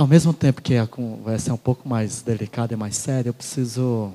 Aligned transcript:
Ao 0.00 0.06
mesmo 0.06 0.32
tempo 0.32 0.62
que 0.62 0.76
a 0.76 0.86
conversa 0.86 1.50
é 1.50 1.52
um 1.52 1.58
pouco 1.58 1.86
mais 1.86 2.22
delicada 2.22 2.72
e 2.72 2.76
mais 2.76 2.96
séria, 2.96 3.28
eu 3.28 3.34
preciso 3.34 4.14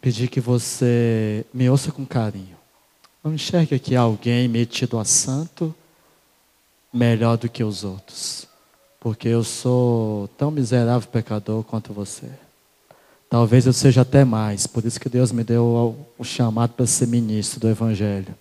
pedir 0.00 0.28
que 0.28 0.40
você 0.40 1.44
me 1.52 1.68
ouça 1.68 1.92
com 1.92 2.06
carinho. 2.06 2.56
Não 3.22 3.34
enxergue 3.34 3.74
aqui 3.74 3.94
alguém 3.94 4.48
metido 4.48 4.98
a 4.98 5.04
santo 5.04 5.74
melhor 6.90 7.36
do 7.36 7.50
que 7.50 7.62
os 7.62 7.84
outros. 7.84 8.48
Porque 8.98 9.28
eu 9.28 9.44
sou 9.44 10.26
tão 10.38 10.50
miserável 10.50 11.06
pecador 11.06 11.62
quanto 11.62 11.92
você. 11.92 12.30
Talvez 13.28 13.66
eu 13.66 13.74
seja 13.74 14.00
até 14.00 14.24
mais. 14.24 14.66
Por 14.66 14.86
isso 14.86 14.98
que 14.98 15.10
Deus 15.10 15.32
me 15.32 15.44
deu 15.44 16.08
o 16.16 16.24
chamado 16.24 16.72
para 16.72 16.86
ser 16.86 17.08
ministro 17.08 17.60
do 17.60 17.68
Evangelho. 17.68 18.34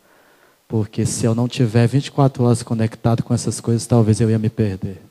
Porque 0.65 1.05
se 1.05 1.25
eu 1.25 1.35
não 1.35 1.49
tiver 1.49 1.85
24 1.87 2.41
horas 2.41 2.63
conectado 2.63 3.21
com 3.21 3.33
essas 3.33 3.59
coisas, 3.59 3.85
talvez 3.85 4.21
eu 4.21 4.29
ia 4.29 4.39
me 4.39 4.49
perder. 4.49 5.01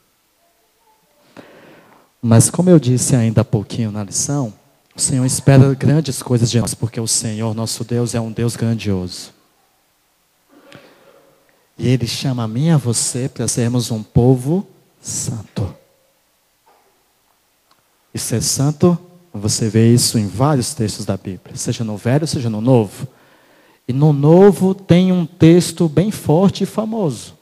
Mas 2.26 2.48
como 2.48 2.70
eu 2.70 2.80
disse 2.80 3.14
ainda 3.14 3.42
há 3.42 3.44
pouquinho 3.44 3.92
na 3.92 4.02
lição, 4.02 4.50
o 4.96 4.98
Senhor 4.98 5.26
espera 5.26 5.74
grandes 5.74 6.22
coisas 6.22 6.50
de 6.50 6.58
nós, 6.58 6.72
porque 6.72 6.98
o 6.98 7.06
Senhor, 7.06 7.54
nosso 7.54 7.84
Deus, 7.84 8.14
é 8.14 8.20
um 8.20 8.32
Deus 8.32 8.56
grandioso. 8.56 9.30
E 11.76 11.86
Ele 11.86 12.06
chama 12.06 12.44
a 12.44 12.48
mim 12.48 12.68
e 12.68 12.70
a 12.70 12.78
você 12.78 13.28
para 13.28 13.46
sermos 13.46 13.90
um 13.90 14.02
povo 14.02 14.66
santo. 15.02 15.76
E 18.14 18.18
ser 18.18 18.40
santo, 18.40 18.98
você 19.30 19.68
vê 19.68 19.92
isso 19.92 20.18
em 20.18 20.26
vários 20.26 20.72
textos 20.72 21.04
da 21.04 21.18
Bíblia, 21.18 21.54
seja 21.56 21.84
no 21.84 21.98
Velho, 21.98 22.26
seja 22.26 22.48
no 22.48 22.62
Novo. 22.62 23.06
E 23.86 23.92
no 23.92 24.14
Novo 24.14 24.74
tem 24.74 25.12
um 25.12 25.26
texto 25.26 25.90
bem 25.90 26.10
forte 26.10 26.64
e 26.64 26.66
famoso 26.66 27.34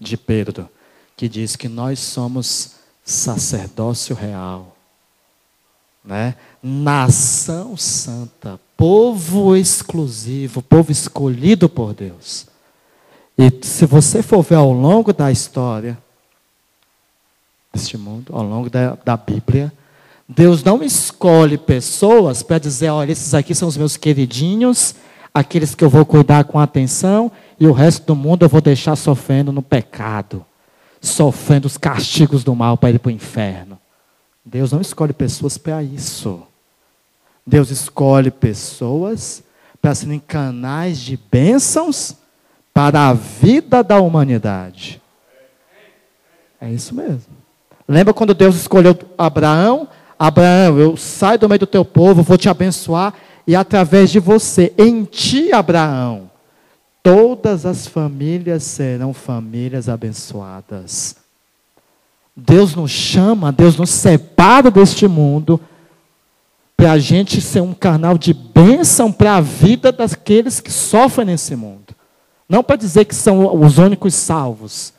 de 0.00 0.16
Pedro, 0.16 0.70
que 1.18 1.28
diz 1.28 1.54
que 1.54 1.68
nós 1.68 1.98
somos 1.98 2.80
sacerdócio 3.04 4.14
real, 4.14 4.76
né? 6.04 6.34
nação 6.62 7.76
santa, 7.76 8.60
povo 8.76 9.56
exclusivo, 9.56 10.62
povo 10.62 10.92
escolhido 10.92 11.68
por 11.68 11.94
Deus. 11.94 12.46
E 13.36 13.50
se 13.62 13.86
você 13.86 14.22
for 14.22 14.42
ver 14.42 14.56
ao 14.56 14.72
longo 14.72 15.12
da 15.12 15.32
história 15.32 15.98
deste 17.72 17.96
mundo, 17.96 18.34
ao 18.34 18.42
longo 18.44 18.70
da, 18.70 18.96
da 19.04 19.16
Bíblia, 19.16 19.72
Deus 20.28 20.62
não 20.62 20.82
escolhe 20.82 21.58
pessoas 21.58 22.42
para 22.42 22.58
dizer: 22.58 22.90
olha, 22.90 23.12
esses 23.12 23.34
aqui 23.34 23.54
são 23.54 23.68
os 23.68 23.76
meus 23.76 23.96
queridinhos, 23.96 24.94
aqueles 25.32 25.74
que 25.74 25.82
eu 25.82 25.90
vou 25.90 26.04
cuidar 26.04 26.44
com 26.44 26.58
atenção, 26.58 27.32
e 27.58 27.66
o 27.66 27.72
resto 27.72 28.06
do 28.06 28.14
mundo 28.14 28.44
eu 28.44 28.48
vou 28.48 28.60
deixar 28.60 28.94
sofrendo 28.94 29.50
no 29.50 29.62
pecado 29.62 30.44
sofrendo 31.02 31.66
os 31.66 31.76
castigos 31.76 32.44
do 32.44 32.54
mal 32.54 32.78
para 32.78 32.92
ir 32.92 32.98
para 33.00 33.08
o 33.08 33.12
inferno. 33.12 33.78
Deus 34.44 34.72
não 34.72 34.80
escolhe 34.80 35.12
pessoas 35.12 35.58
para 35.58 35.82
isso. 35.82 36.42
Deus 37.44 37.70
escolhe 37.70 38.30
pessoas 38.30 39.42
para 39.80 39.94
serem 39.94 40.20
canais 40.20 40.98
de 40.98 41.18
bênçãos 41.30 42.16
para 42.72 43.08
a 43.08 43.12
vida 43.12 43.82
da 43.82 44.00
humanidade. 44.00 45.02
É 46.60 46.70
isso 46.70 46.94
mesmo. 46.94 47.42
Lembra 47.88 48.14
quando 48.14 48.32
Deus 48.32 48.54
escolheu 48.54 48.96
Abraão? 49.18 49.88
Abraão, 50.16 50.78
eu 50.78 50.96
saio 50.96 51.40
do 51.40 51.48
meio 51.48 51.58
do 51.58 51.66
teu 51.66 51.84
povo, 51.84 52.22
vou 52.22 52.38
te 52.38 52.48
abençoar, 52.48 53.12
e 53.44 53.56
através 53.56 54.08
de 54.08 54.20
você, 54.20 54.72
em 54.78 55.02
ti, 55.02 55.52
Abraão, 55.52 56.30
todas 57.02 57.66
as 57.66 57.86
famílias 57.86 58.62
serão 58.62 59.12
famílias 59.12 59.88
abençoadas. 59.88 61.16
Deus 62.34 62.74
nos 62.74 62.90
chama, 62.90 63.52
Deus 63.52 63.76
nos 63.76 63.90
separa 63.90 64.70
deste 64.70 65.06
mundo 65.06 65.60
para 66.76 66.92
a 66.92 66.98
gente 66.98 67.40
ser 67.40 67.60
um 67.60 67.74
canal 67.74 68.16
de 68.16 68.32
bênção 68.32 69.12
para 69.12 69.36
a 69.36 69.40
vida 69.40 69.92
daqueles 69.92 70.60
que 70.60 70.70
sofrem 70.70 71.26
nesse 71.26 71.54
mundo. 71.54 71.94
Não 72.48 72.62
para 72.62 72.76
dizer 72.76 73.04
que 73.04 73.14
são 73.14 73.62
os 73.62 73.78
únicos 73.78 74.14
salvos. 74.14 74.92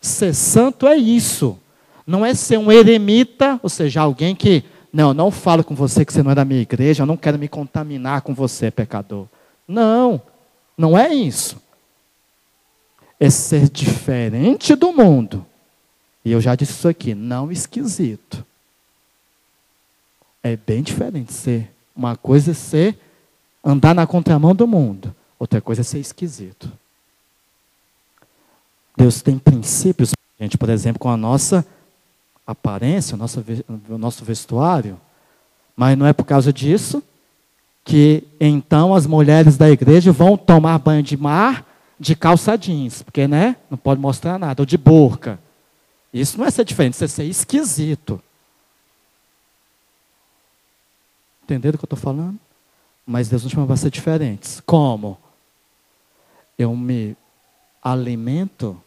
Ser 0.00 0.34
santo 0.34 0.86
é 0.86 0.96
isso. 0.96 1.58
Não 2.06 2.26
é 2.26 2.34
ser 2.34 2.58
um 2.58 2.70
eremita, 2.70 3.58
ou 3.62 3.70
seja, 3.70 4.02
alguém 4.02 4.34
que, 4.34 4.62
não, 4.92 5.14
não 5.14 5.30
falo 5.30 5.64
com 5.64 5.74
você 5.74 6.04
que 6.04 6.12
você 6.12 6.22
não 6.22 6.32
é 6.32 6.34
da 6.34 6.44
minha 6.44 6.60
igreja, 6.60 7.02
eu 7.02 7.06
não 7.06 7.16
quero 7.16 7.38
me 7.38 7.48
contaminar 7.48 8.20
com 8.20 8.34
você, 8.34 8.70
pecador. 8.70 9.26
Não. 9.66 10.20
Não 10.76 10.96
é 10.96 11.12
isso. 11.12 11.62
É 13.18 13.30
ser 13.30 13.68
diferente 13.68 14.74
do 14.74 14.92
mundo. 14.92 15.46
E 16.24 16.32
eu 16.32 16.40
já 16.40 16.54
disse 16.54 16.72
isso 16.72 16.88
aqui, 16.88 17.14
não 17.14 17.52
esquisito. 17.52 18.44
É 20.42 20.56
bem 20.56 20.82
diferente 20.82 21.32
ser. 21.32 21.70
Uma 21.94 22.16
coisa 22.16 22.50
é 22.50 22.54
ser 22.54 22.98
andar 23.64 23.94
na 23.94 24.06
contramão 24.06 24.54
do 24.54 24.66
mundo, 24.66 25.14
outra 25.38 25.60
coisa 25.60 25.80
é 25.80 25.84
ser 25.84 25.98
esquisito. 25.98 26.70
Deus 28.96 29.22
tem 29.22 29.38
princípios, 29.38 30.12
gente, 30.38 30.58
por 30.58 30.68
exemplo, 30.68 31.00
com 31.00 31.08
a 31.08 31.16
nossa 31.16 31.66
aparência, 32.46 33.14
o 33.14 33.18
nosso, 33.18 33.44
o 33.88 33.98
nosso 33.98 34.24
vestuário, 34.24 35.00
mas 35.74 35.96
não 35.96 36.06
é 36.06 36.12
por 36.12 36.24
causa 36.24 36.52
disso 36.52 37.02
que 37.84 38.24
então 38.40 38.94
as 38.94 39.06
mulheres 39.06 39.56
da 39.56 39.70
igreja 39.70 40.10
vão 40.10 40.36
tomar 40.36 40.78
banho 40.78 41.02
de 41.02 41.16
mar 41.16 41.64
de 42.00 42.16
calça 42.16 42.56
jeans, 42.56 43.02
porque 43.02 43.28
né, 43.28 43.56
não 43.70 43.78
pode 43.78 44.00
mostrar 44.00 44.38
nada, 44.38 44.62
ou 44.62 44.66
de 44.66 44.76
burca. 44.76 45.38
Isso 46.12 46.38
não 46.38 46.46
é 46.46 46.50
ser 46.50 46.64
diferente, 46.64 46.94
isso 46.94 47.04
é 47.04 47.08
ser 47.08 47.24
esquisito. 47.24 48.20
Entenderam 51.44 51.76
o 51.76 51.78
que 51.78 51.84
eu 51.84 51.86
estou 51.86 51.98
falando? 51.98 52.38
Mas 53.06 53.28
Deus 53.28 53.44
nos 53.44 53.52
chama 53.52 53.66
para 53.66 53.76
ser 53.76 53.90
diferentes. 53.90 54.60
Como? 54.64 55.18
Eu 56.58 56.74
me 56.74 57.16
alimento 57.82 58.80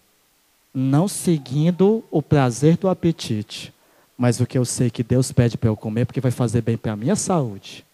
não 0.73 1.07
seguindo 1.07 2.03
o 2.09 2.21
prazer 2.21 2.77
do 2.77 2.89
apetite, 2.89 3.73
mas 4.17 4.39
o 4.39 4.45
que 4.45 4.57
eu 4.57 4.65
sei 4.65 4.89
que 4.89 5.03
Deus 5.03 5.31
pede 5.31 5.57
para 5.57 5.69
eu 5.69 5.77
comer, 5.77 6.05
porque 6.05 6.21
vai 6.21 6.31
fazer 6.31 6.61
bem 6.61 6.77
para 6.77 6.93
a 6.93 6.97
minha 6.97 7.15
saúde. 7.15 7.86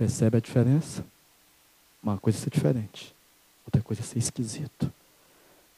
Percebe 0.00 0.38
a 0.38 0.40
diferença? 0.40 1.04
Uma 2.02 2.16
coisa 2.16 2.38
é 2.38 2.40
ser 2.40 2.48
diferente, 2.48 3.14
outra 3.66 3.82
coisa 3.82 4.00
é 4.00 4.02
ser 4.02 4.18
esquisito. 4.18 4.90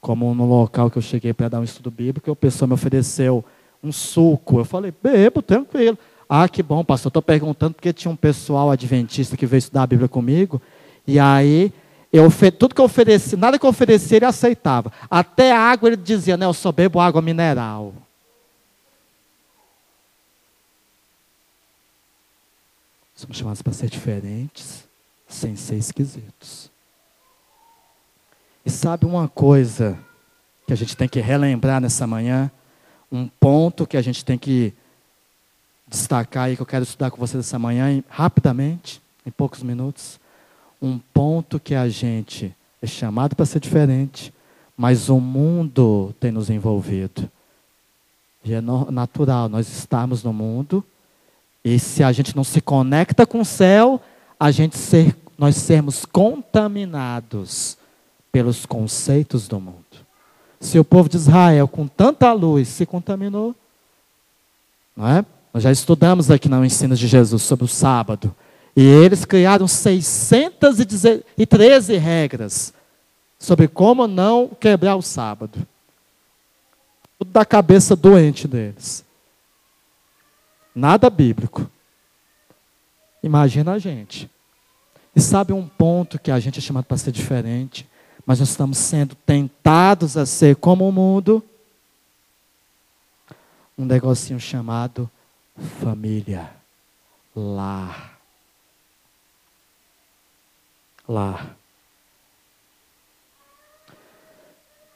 Como 0.01 0.33
no 0.33 0.47
local 0.47 0.89
que 0.89 0.97
eu 0.97 1.03
cheguei 1.03 1.33
para 1.33 1.49
dar 1.49 1.59
um 1.59 1.65
estudo 1.65 1.91
bíblico, 1.91 2.31
a 2.31 2.37
pessoa 2.37 2.69
me 2.69 2.75
ofereceu 2.75 3.45
um 3.83 3.91
suco. 3.91 4.61
Eu 4.61 4.65
falei, 4.65 4.95
bebo, 5.03 5.43
tranquilo. 5.43 5.99
Ah, 6.29 6.49
que 6.49 6.63
bom, 6.63 6.85
pastor. 6.85 7.11
Estou 7.11 7.21
perguntando 7.21 7.75
porque 7.75 7.93
tinha 7.93 8.13
um 8.13 8.17
pessoal 8.17 8.71
adventista 8.71 9.37
que 9.37 9.45
veio 9.45 9.59
estudar 9.59 9.83
a 9.83 9.87
Bíblia 9.89 10.09
comigo. 10.09 10.63
E 11.05 11.19
aí, 11.19 11.73
eu, 12.13 12.31
tudo 12.57 12.77
que 12.77 12.81
eu 12.81 12.85
ofereci, 12.85 13.35
nada 13.35 13.59
que 13.59 13.67
eu 13.67 13.71
ofereci, 13.71 14.15
ele 14.15 14.25
aceitava. 14.25 14.93
Até 15.11 15.51
água 15.51 15.89
ele 15.89 15.97
dizia, 15.97 16.37
né, 16.37 16.47
eu 16.47 16.55
só 16.55 16.71
bebo 16.71 17.01
água 17.01 17.21
mineral. 17.21 17.93
Somos 23.23 23.37
chamados 23.37 23.63
para 23.63 23.73
ser 23.73 23.89
diferentes, 23.89 24.83
sem 25.29 25.55
ser 25.55 25.77
esquisitos. 25.77 26.69
E 28.67 28.71
sabe 28.71 29.07
uma 29.07 29.29
coisa 29.29 29.97
que 30.67 30.73
a 30.73 30.77
gente 30.77 30.97
tem 30.97 31.09
que 31.09 31.21
relembrar 31.21 31.81
nessa 31.81 32.05
manhã? 32.05 32.51
Um 33.13 33.29
ponto 33.29 33.87
que 33.87 33.97
a 33.97 34.03
gente 34.03 34.25
tem 34.25 34.37
que 34.37 34.75
destacar 35.87 36.51
e 36.51 36.57
que 36.57 36.63
eu 36.63 36.67
quero 36.67 36.83
estudar 36.83 37.13
com 37.13 37.17
você 37.17 37.37
nessa 37.37 37.61
manhã, 37.61 38.03
rapidamente, 38.09 39.01
em 39.25 39.31
poucos 39.31 39.63
minutos. 39.63 40.19
Um 40.81 40.99
ponto 40.99 41.61
que 41.61 41.77
a 41.77 41.89
gente 41.89 42.53
é 42.83 42.89
chamado 42.89 43.37
para 43.37 43.47
ser 43.47 43.61
diferente, 43.61 44.35
mas 44.77 45.09
o 45.09 45.21
mundo 45.21 46.13
tem 46.19 46.33
nos 46.33 46.51
envolvido. 46.51 47.31
E 48.43 48.53
é 48.53 48.61
natural 48.61 49.49
nós 49.49 49.69
estarmos 49.69 50.25
no 50.25 50.33
mundo 50.33 50.85
e 51.65 51.79
se 51.79 52.03
a 52.03 52.11
gente 52.11 52.35
não 52.35 52.45
se 52.45 52.61
conecta 52.61 53.25
com 53.25 53.41
o 53.41 53.45
céu, 53.45 54.01
a 54.39 54.51
gente 54.51 54.77
ser, 54.77 55.17
nós 55.39 55.57
sermos 55.57 56.05
contaminados 56.05 57.79
pelos 58.33 58.67
conceitos 58.67 59.47
do 59.47 59.61
mundo. 59.61 59.79
Se 60.59 60.77
o 60.79 60.85
povo 60.85 61.09
de 61.09 61.17
Israel, 61.17 61.69
com 61.69 61.87
tanta 61.87 62.33
luz, 62.33 62.69
se 62.69 62.87
contaminou, 62.87 63.55
não 64.97 65.09
é? 65.09 65.25
Nós 65.53 65.63
já 65.63 65.71
estudamos 65.71 66.31
aqui 66.31 66.49
no 66.49 66.65
ensino 66.65 66.97
de 66.97 67.07
Jesus 67.07 67.43
sobre 67.43 67.67
o 67.67 67.69
sábado. 67.69 68.35
E 68.75 68.83
eles 68.83 69.27
criaram 69.27 69.69
613 69.69 71.99
regras 71.99 72.73
sobre 73.39 73.69
como 73.69 74.07
não 74.07 74.49
quebrar 74.49 74.97
o 74.97 75.03
sábado. 75.03 75.59
Tudo 77.19 77.31
da 77.31 77.45
cabeça 77.45 77.95
doente 77.95 78.49
deles. 78.49 79.05
Nada 80.75 81.09
bíblico. 81.11 81.71
Imagina 83.23 83.73
a 83.73 83.79
gente. 83.79 84.31
E 85.15 85.21
sabe 85.21 85.53
um 85.53 85.67
ponto 85.67 86.19
que 86.19 86.31
a 86.31 86.41
gente 86.41 86.59
é 86.59 86.63
chamado 86.63 86.85
para 86.85 86.97
ser 86.97 87.13
diferente, 87.13 87.87
mas 88.25 88.41
nós 88.41 88.49
estamos 88.49 88.79
sendo 88.79 89.15
tentados 89.15 90.17
a 90.17 90.25
ser 90.25 90.57
como 90.57 90.89
o 90.89 90.93
mundo? 90.93 91.45
um 93.77 93.85
negocinho 93.85 94.39
chamado 94.39 95.11
família, 95.81 96.51
lar. 97.35 98.19
Lar. 101.09 101.57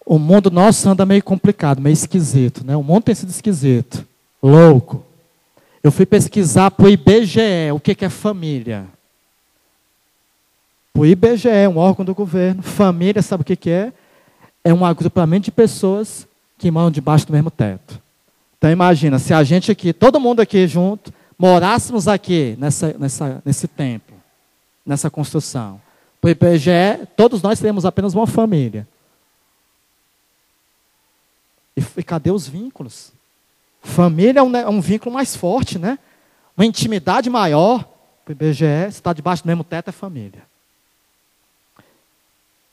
O 0.05 0.19
mundo 0.19 0.51
nosso 0.51 0.89
anda 0.89 1.05
meio 1.05 1.23
complicado, 1.23 1.81
meio 1.81 1.93
esquisito, 1.95 2.65
né? 2.65 2.77
O 2.77 2.83
mundo 2.83 3.05
tem 3.05 3.15
sido 3.15 3.31
esquisito, 3.31 4.07
louco. 4.41 5.05
Eu 5.87 5.93
fui 5.93 6.05
pesquisar 6.05 6.73
para 6.73 6.87
o 6.87 6.89
IBGE 6.89 7.71
o 7.73 7.79
que, 7.79 7.95
que 7.95 8.05
é 8.05 8.09
família. 8.09 8.89
O 10.93 11.07
IBGE 11.07 11.49
é 11.49 11.69
um 11.69 11.77
órgão 11.77 12.05
do 12.05 12.13
governo. 12.13 12.61
Família, 12.61 13.23
sabe 13.23 13.43
o 13.43 13.45
que, 13.45 13.55
que 13.55 13.71
é? 13.71 13.93
É 14.65 14.75
um 14.75 14.85
agrupamento 14.85 15.45
de 15.45 15.53
pessoas 15.53 16.27
que 16.59 16.73
moram 16.73 16.91
debaixo 16.91 17.25
do 17.25 17.33
mesmo 17.33 17.53
teto. 17.53 18.03
Então 18.59 18.69
imagina, 18.69 19.21
se 19.21 19.33
a 19.33 19.45
gente 19.45 19.71
aqui, 19.71 19.93
todo 19.93 20.19
mundo 20.19 20.41
aqui 20.41 20.67
junto, 20.67 21.15
morássemos 21.39 22.09
aqui 22.09 22.57
nessa, 22.59 22.93
nessa, 22.99 23.41
nesse 23.45 23.69
templo, 23.69 24.17
nessa 24.85 25.09
construção. 25.09 25.81
Para 26.21 26.27
o 26.27 26.31
IBGE, 26.33 27.07
todos 27.17 27.41
nós 27.43 27.61
teríamos 27.61 27.85
apenas 27.85 28.13
uma 28.13 28.27
família. 28.27 28.89
E, 31.77 31.85
e 31.97 32.03
cadê 32.03 32.33
os 32.33 32.49
vínculos? 32.49 33.15
Família 33.87 34.41
é 34.41 34.43
um, 34.43 34.57
é 34.57 34.69
um, 34.69 34.81
vínculo 34.81 35.15
mais 35.15 35.37
forte, 35.37 35.79
né? 35.79 35.97
Uma 36.57 36.67
intimidade 36.67 37.31
maior. 37.31 37.89
O 38.29 38.33
IBGE, 38.33 38.91
se 38.91 38.99
está 38.99 39.13
debaixo 39.13 39.45
do 39.45 39.47
mesmo 39.47 39.63
teto, 39.63 39.89
é 39.89 39.93
família. 39.93 40.43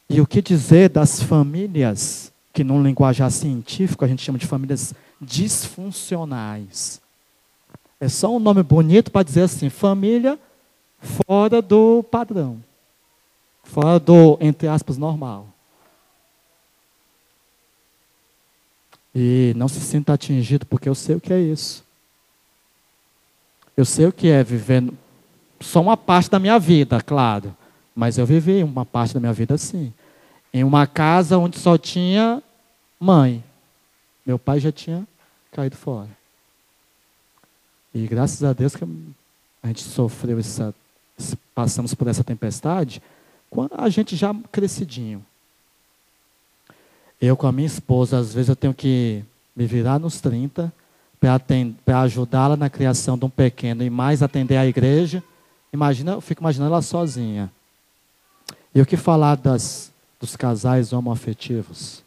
E 0.10 0.20
o 0.20 0.26
que 0.26 0.42
dizer 0.42 0.90
das 0.90 1.22
famílias, 1.22 2.34
que 2.52 2.64
num 2.64 2.82
linguajar 2.82 3.30
científico 3.30 4.04
a 4.04 4.08
gente 4.08 4.24
chama 4.24 4.40
de 4.40 4.48
famílias 4.48 4.94
disfuncionais? 5.22 7.00
É 8.00 8.10
só 8.10 8.36
um 8.36 8.40
nome 8.40 8.64
bonito 8.64 9.12
para 9.12 9.24
dizer 9.24 9.44
assim, 9.44 9.70
família 9.70 10.38
fora 11.00 11.62
do 11.62 12.04
padrão. 12.04 12.58
Fora 13.64 14.00
do, 14.00 14.38
entre 14.42 14.68
aspas, 14.68 14.98
normal. 14.98 15.53
E 19.16 19.54
não 19.56 19.68
se 19.68 19.80
sinta 19.80 20.14
atingido, 20.14 20.66
porque 20.66 20.90
eu 20.90 20.96
sei 20.96 21.16
o 21.16 21.22
que 21.22 21.32
é 21.32 21.40
isso. 21.40 21.84
Eu 23.76 23.86
sei 23.86 24.06
o 24.06 24.12
que 24.12 24.28
é 24.28 24.44
viver 24.44 24.84
só 25.60 25.82
uma 25.82 25.98
parte 25.98 26.30
da 26.30 26.40
minha 26.40 26.60
vida, 26.60 27.02
claro. 27.02 27.56
Mas 27.96 28.18
eu 28.18 28.26
vivi 28.26 28.64
uma 28.64 28.86
parte 28.86 29.14
da 29.14 29.20
minha 29.20 29.34
vida 29.34 29.54
assim. 29.54 29.94
Em 30.54 30.64
uma 30.64 30.86
casa 30.86 31.38
onde 31.38 31.58
só 31.58 31.78
tinha 31.78 32.42
mãe. 33.00 33.44
Meu 34.26 34.40
pai 34.40 34.60
já 34.60 34.72
tinha 34.72 35.08
caído 35.52 35.76
fora. 35.76 36.10
E 37.94 38.08
graças 38.08 38.44
a 38.44 38.54
Deus 38.54 38.76
que 38.76 38.84
a 39.62 39.68
gente 39.68 39.84
sofreu 39.84 40.40
essa. 40.40 40.74
Passamos 41.54 41.94
por 41.94 42.08
essa 42.08 42.24
tempestade, 42.24 43.00
a 43.72 43.88
gente 43.88 44.16
já 44.16 44.34
crescidinho. 44.52 45.24
Eu 47.26 47.38
com 47.38 47.48
a 47.48 47.54
minha 47.54 47.66
esposa, 47.66 48.18
às 48.18 48.34
vezes 48.34 48.50
eu 48.50 48.56
tenho 48.56 48.74
que 48.74 49.24
me 49.56 49.66
virar 49.66 49.98
nos 49.98 50.20
30 50.20 50.74
para 51.86 52.02
ajudá-la 52.02 52.58
na 52.58 52.70
criação 52.70 53.18
de 53.18 53.24
um 53.24 53.30
pequeno 53.30 53.82
e 53.82 53.90
mais 53.90 54.22
atender 54.22 54.58
a 54.58 54.66
igreja. 54.66 55.24
Imagina, 55.72 56.12
eu 56.12 56.20
fico 56.20 56.42
imaginando 56.42 56.74
ela 56.74 56.82
sozinha. 56.82 57.50
E 58.76 58.82
o 58.82 58.86
que 58.86 58.98
falar 58.98 59.38
das, 59.38 59.90
dos 60.20 60.36
casais 60.36 60.92
homoafetivos? 60.92 62.04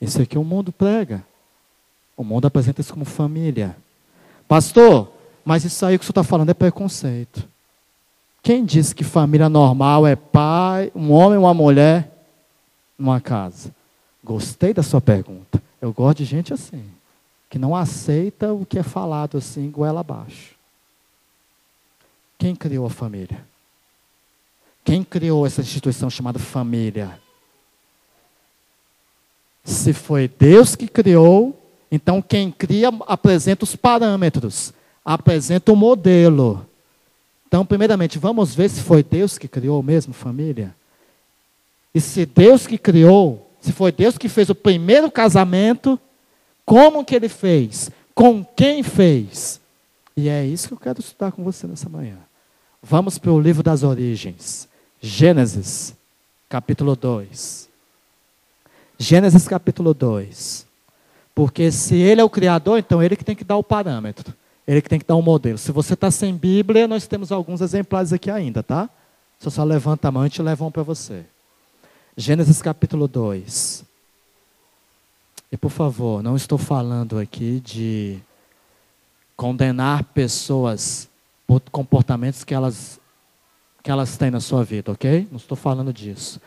Isso 0.00 0.22
aqui 0.22 0.38
o 0.38 0.42
mundo 0.42 0.72
prega. 0.72 1.22
O 2.16 2.24
mundo 2.24 2.46
apresenta 2.46 2.80
isso 2.80 2.94
como 2.94 3.04
família. 3.04 3.76
Pastor, 4.48 5.12
mas 5.44 5.66
isso 5.66 5.84
aí 5.84 5.98
que 5.98 6.02
o 6.02 6.06
senhor 6.06 6.12
está 6.12 6.24
falando 6.24 6.48
é 6.48 6.54
preconceito. 6.54 7.46
Quem 8.42 8.64
disse 8.64 8.94
que 8.94 9.04
família 9.04 9.50
normal 9.50 10.06
é 10.06 10.16
pai, 10.16 10.90
um 10.94 11.12
homem 11.12 11.38
uma 11.38 11.52
mulher 11.52 12.14
numa 12.98 13.20
casa? 13.20 13.74
Gostei 14.22 14.74
da 14.74 14.82
sua 14.82 15.00
pergunta. 15.00 15.62
Eu 15.80 15.92
gosto 15.92 16.18
de 16.18 16.24
gente 16.24 16.52
assim, 16.52 16.84
que 17.48 17.58
não 17.58 17.74
aceita 17.74 18.52
o 18.52 18.66
que 18.66 18.78
é 18.78 18.82
falado 18.82 19.38
assim, 19.38 19.70
goela 19.70 20.00
abaixo. 20.00 20.54
Quem 22.36 22.54
criou 22.54 22.86
a 22.86 22.90
família? 22.90 23.44
Quem 24.84 25.04
criou 25.04 25.46
essa 25.46 25.60
instituição 25.60 26.08
chamada 26.08 26.38
família? 26.38 27.18
Se 29.64 29.92
foi 29.92 30.28
Deus 30.28 30.74
que 30.74 30.88
criou, 30.88 31.54
então 31.90 32.22
quem 32.22 32.50
cria 32.50 32.88
apresenta 33.06 33.64
os 33.64 33.76
parâmetros, 33.76 34.72
apresenta 35.04 35.72
o 35.72 35.76
modelo. 35.76 36.66
Então, 37.46 37.64
primeiramente, 37.64 38.18
vamos 38.18 38.54
ver 38.54 38.68
se 38.68 38.82
foi 38.82 39.02
Deus 39.02 39.38
que 39.38 39.48
criou 39.48 39.82
mesmo 39.82 40.12
família. 40.12 40.74
E 41.94 42.00
se 42.00 42.26
Deus 42.26 42.66
que 42.66 42.78
criou, 42.78 43.50
se 43.60 43.72
foi 43.72 43.90
Deus 43.90 44.16
que 44.18 44.28
fez 44.28 44.50
o 44.50 44.54
primeiro 44.54 45.10
casamento, 45.10 45.98
como 46.64 47.04
que 47.04 47.14
ele 47.14 47.28
fez? 47.28 47.90
Com 48.14 48.44
quem 48.44 48.82
fez? 48.82 49.60
E 50.16 50.28
é 50.28 50.44
isso 50.44 50.68
que 50.68 50.74
eu 50.74 50.78
quero 50.78 51.00
estudar 51.00 51.32
com 51.32 51.42
você 51.42 51.66
nessa 51.66 51.88
manhã. 51.88 52.16
Vamos 52.82 53.18
para 53.18 53.32
o 53.32 53.40
livro 53.40 53.62
das 53.62 53.82
origens. 53.82 54.68
Gênesis, 55.00 55.94
capítulo 56.48 56.96
2. 56.96 57.68
Gênesis, 58.98 59.46
capítulo 59.46 59.94
2. 59.94 60.66
Porque 61.34 61.70
se 61.70 61.94
ele 61.94 62.20
é 62.20 62.24
o 62.24 62.30
criador, 62.30 62.78
então 62.78 63.02
ele 63.02 63.16
que 63.16 63.24
tem 63.24 63.36
que 63.36 63.44
dar 63.44 63.56
o 63.56 63.62
parâmetro. 63.62 64.34
Ele 64.66 64.82
que 64.82 64.88
tem 64.88 64.98
que 64.98 65.06
dar 65.06 65.16
um 65.16 65.22
modelo. 65.22 65.56
Se 65.56 65.72
você 65.72 65.94
está 65.94 66.10
sem 66.10 66.34
Bíblia, 66.34 66.88
nós 66.88 67.06
temos 67.06 67.32
alguns 67.32 67.60
exemplares 67.60 68.12
aqui 68.12 68.30
ainda, 68.30 68.62
tá? 68.62 68.90
Você 69.38 69.50
só 69.50 69.64
levanta 69.64 70.08
a 70.08 70.10
mão 70.10 70.26
e 70.26 70.30
te 70.30 70.42
levam 70.42 70.70
para 70.70 70.82
você. 70.82 71.24
Gênesis 72.20 72.60
capítulo 72.60 73.06
2. 73.06 73.84
E 75.52 75.56
por 75.56 75.70
favor, 75.70 76.20
não 76.20 76.34
estou 76.34 76.58
falando 76.58 77.16
aqui 77.16 77.60
de 77.60 78.18
condenar 79.36 80.02
pessoas 80.02 81.08
por 81.46 81.60
comportamentos 81.70 82.42
que 82.42 82.52
elas, 82.52 82.98
que 83.84 83.88
elas 83.88 84.16
têm 84.16 84.32
na 84.32 84.40
sua 84.40 84.64
vida, 84.64 84.90
ok? 84.90 85.28
Não 85.30 85.36
estou 85.36 85.56
falando 85.56 85.92
disso. 85.92 86.40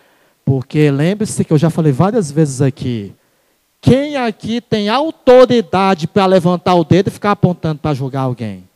Porque 0.43 0.91
lembre-se 0.91 1.45
que 1.45 1.53
eu 1.53 1.57
já 1.57 1.69
falei 1.69 1.93
várias 1.93 2.29
vezes 2.29 2.61
aqui. 2.61 3.15
Quem 3.79 4.17
aqui 4.17 4.59
tem 4.59 4.89
autoridade 4.89 6.05
para 6.05 6.25
levantar 6.25 6.75
o 6.75 6.83
dedo 6.83 7.07
e 7.07 7.11
ficar 7.11 7.31
apontando 7.31 7.79
para 7.79 7.93
julgar 7.93 8.23
alguém? 8.23 8.67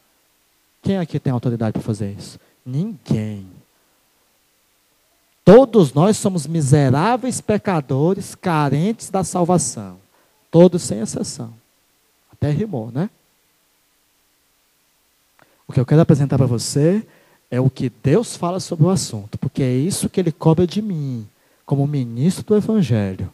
Quem 0.82 0.98
aqui 0.98 1.20
tem 1.20 1.34
autoridade 1.34 1.74
para 1.74 1.82
fazer 1.82 2.16
isso? 2.18 2.40
Ninguém. 2.66 3.55
Todos 5.46 5.94
nós 5.94 6.18
somos 6.18 6.48
miseráveis 6.48 7.40
pecadores, 7.40 8.34
carentes 8.34 9.12
da 9.12 9.24
salvação. 9.24 9.98
Todos 10.50 10.82
sem 10.82 11.00
exceção. 11.00 11.54
Até 12.34 12.50
rimou, 12.50 12.92
né? 12.92 13.12
O 15.68 15.72
que 15.72 15.80
eu 15.80 15.86
quero 15.86 16.02
apresentar 16.02 16.40
para 16.40 16.48
você 16.48 17.06
é 17.52 17.62
o 17.62 17.70
que 17.70 17.92
Deus 18.04 18.36
fala 18.36 18.60
sobre 18.60 18.86
o 18.86 18.90
assunto, 18.90 19.38
porque 19.38 19.62
é 19.62 19.72
isso 19.72 20.10
que 20.10 20.20
Ele 20.20 20.32
cobra 20.32 20.66
de 20.66 20.82
mim, 20.82 21.28
como 21.64 21.86
ministro 21.86 22.44
do 22.44 22.58
Evangelho. 22.58 23.32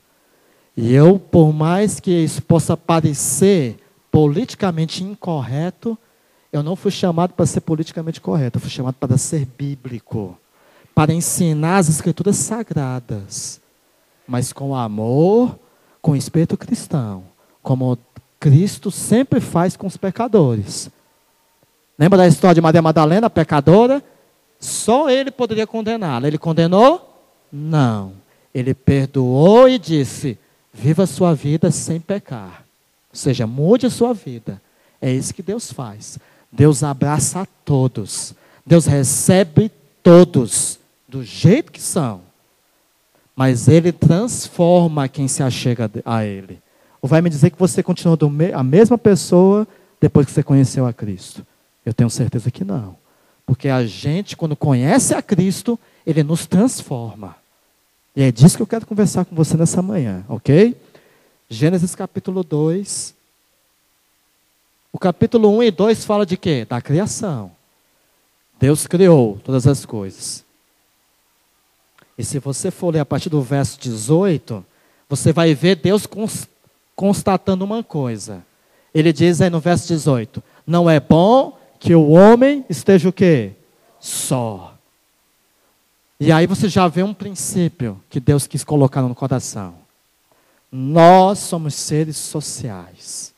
E 0.76 0.94
eu, 0.94 1.18
por 1.18 1.54
mais 1.54 2.02
que 2.02 2.12
isso 2.12 2.42
possa 2.42 2.76
parecer 2.76 3.78
politicamente 4.12 5.02
incorreto, 5.02 5.98
eu 6.52 6.62
não 6.62 6.76
fui 6.76 6.92
chamado 6.92 7.34
para 7.34 7.46
ser 7.46 7.62
politicamente 7.62 8.20
correto, 8.20 8.58
eu 8.58 8.62
fui 8.62 8.70
chamado 8.70 8.96
para 8.96 9.18
ser 9.18 9.46
bíblico 9.58 10.38
para 11.02 11.14
ensinar 11.16 11.78
as 11.78 11.90
escrituras 11.90 12.36
sagradas, 12.36 13.60
mas 14.28 14.54
com 14.54 14.76
amor, 14.76 15.58
com 16.00 16.16
espírito 16.16 16.56
cristão, 16.56 17.24
como 17.64 17.98
Cristo 18.40 18.92
sempre 18.92 19.40
faz 19.40 19.76
com 19.76 19.88
os 19.88 19.98
pecadores. 19.98 20.92
Lembra 21.98 22.20
da 22.20 22.28
história 22.28 22.54
de 22.54 22.62
Maria 22.62 22.84
Madalena, 22.84 23.32
pecadora? 23.32 24.04
Só 24.60 25.10
ele 25.10 25.32
poderia 25.32 25.66
condená-la. 25.66 26.28
Ele 26.28 26.38
condenou? 26.38 27.20
Não. 27.52 28.14
Ele 28.54 28.76
perdoou 28.76 29.68
e 29.68 29.80
disse: 29.80 30.38
Viva 30.72 31.02
a 31.02 31.08
sua 31.08 31.34
vida 31.34 31.72
sem 31.72 32.00
pecar. 32.00 32.64
Ou 33.10 33.16
seja, 33.16 33.48
mude 33.48 33.88
a 33.88 33.90
sua 33.90 34.14
vida. 34.14 34.62
É 35.02 35.12
isso 35.12 35.34
que 35.34 35.42
Deus 35.42 35.74
faz. 35.74 36.20
Deus 36.52 36.84
abraça 36.84 37.42
a 37.42 37.48
todos. 37.66 38.36
Deus 38.64 38.86
recebe 38.86 39.72
todos 40.04 40.80
do 41.12 41.26
jeito 41.26 41.74
que 41.74 41.82
são, 41.82 42.22
mas 43.36 43.68
ele 43.68 43.92
transforma 43.92 45.10
quem 45.10 45.28
se 45.28 45.44
achega 45.44 45.92
a 46.06 46.24
ele. 46.24 46.62
Ou 47.02 47.10
vai 47.10 47.22
me 47.22 47.30
dizer 47.30 47.50
que 47.50 47.60
você 47.60 47.84
continua 47.84 48.18
a 48.54 48.64
mesma 48.64 48.98
pessoa 48.98 49.68
depois 50.00 50.26
que 50.26 50.32
você 50.32 50.42
conheceu 50.42 50.86
a 50.86 50.94
Cristo? 50.94 51.46
Eu 51.86 51.94
tenho 51.94 52.10
certeza 52.10 52.50
que 52.50 52.64
não. 52.64 52.96
Porque 53.46 53.68
a 53.68 53.86
gente, 53.86 54.38
quando 54.38 54.56
conhece 54.56 55.14
a 55.14 55.22
Cristo, 55.22 55.78
ele 56.08 56.24
nos 56.24 56.46
transforma. 56.46 57.36
E 58.16 58.24
é 58.24 58.32
disso 58.32 58.56
que 58.56 58.64
eu 58.64 58.68
quero 58.68 58.86
conversar 58.86 59.26
com 59.26 59.36
você 59.36 59.58
nessa 59.58 59.82
manhã, 59.82 60.24
ok? 60.30 60.78
Gênesis 61.50 61.94
capítulo 61.94 62.42
2, 62.42 63.14
O 64.94 65.00
capítulo 65.00 65.58
1 65.58 65.64
e 65.64 65.72
2 65.72 66.06
fala 66.06 66.26
de 66.26 66.38
quê? 66.38 66.66
Da 66.68 66.82
criação. 66.82 67.52
Deus 68.58 68.88
criou 68.88 69.42
todas 69.44 69.68
as 69.68 69.86
coisas. 69.86 70.50
E 72.18 72.24
se 72.24 72.40
você 72.40 72.70
for 72.70 72.94
ler 72.94 73.00
a 73.00 73.06
partir 73.06 73.30
do 73.30 73.42
verso 73.42 73.80
18, 73.80 74.66
você 75.10 75.34
vai 75.34 75.54
ver 75.54 75.76
Deus 75.76 76.08
constatando 76.96 77.66
uma 77.66 77.84
coisa. 77.84 78.44
Ele 78.94 79.12
diz 79.12 79.42
aí 79.42 79.50
no 79.50 79.60
verso 79.60 79.88
18: 79.88 80.44
Não 80.66 80.90
é 80.90 81.00
bom 81.00 81.58
que 81.80 81.96
o 81.96 82.10
homem 82.10 82.66
esteja 82.70 83.10
o 83.10 83.14
quê? 83.14 83.54
Só. 84.00 84.76
E 86.20 86.32
aí 86.32 86.46
você 86.46 86.70
já 86.70 86.88
vê 86.88 87.02
um 87.02 87.14
princípio 87.14 88.00
que 88.10 88.20
Deus 88.20 88.46
quis 88.46 88.64
colocar 88.64 89.02
no 89.02 89.16
coração. 89.16 89.76
Nós 90.72 91.40
somos 91.40 91.74
seres 91.74 92.16
sociais. 92.18 93.34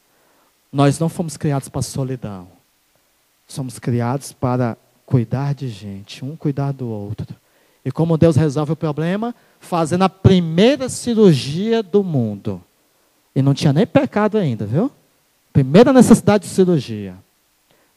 Nós 0.72 1.00
não 1.00 1.08
fomos 1.08 1.38
criados 1.38 1.70
para 1.70 1.82
solidão. 1.82 2.48
Somos 3.48 3.80
criados 3.80 4.34
para 4.34 4.78
cuidar 5.06 5.54
de 5.54 5.70
gente, 5.70 6.26
um 6.26 6.36
cuidar 6.36 6.72
do 6.74 6.88
outro. 6.88 7.36
E 7.86 7.92
como 7.92 8.18
Deus 8.18 8.36
resolve 8.36 8.74
o 8.74 8.76
problema? 8.76 9.36
Fazendo 9.60 10.04
a 10.04 10.10
primeira 10.10 10.88
cirurgia 10.90 11.84
do 11.84 12.04
mundo. 12.04 12.62
E 13.36 13.42
não 13.42 13.54
tinha 13.54 13.74
nem 13.74 13.86
pecado 13.86 14.38
ainda, 14.38 14.66
viu? 14.66 14.92
Primeira 15.52 15.92
necessidade 15.92 16.46
de 16.46 16.50
cirurgia. 16.50 17.16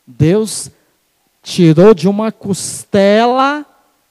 Deus 0.06 0.70
tirou 1.42 1.94
de 1.94 2.08
uma 2.08 2.32
costela 2.32 3.64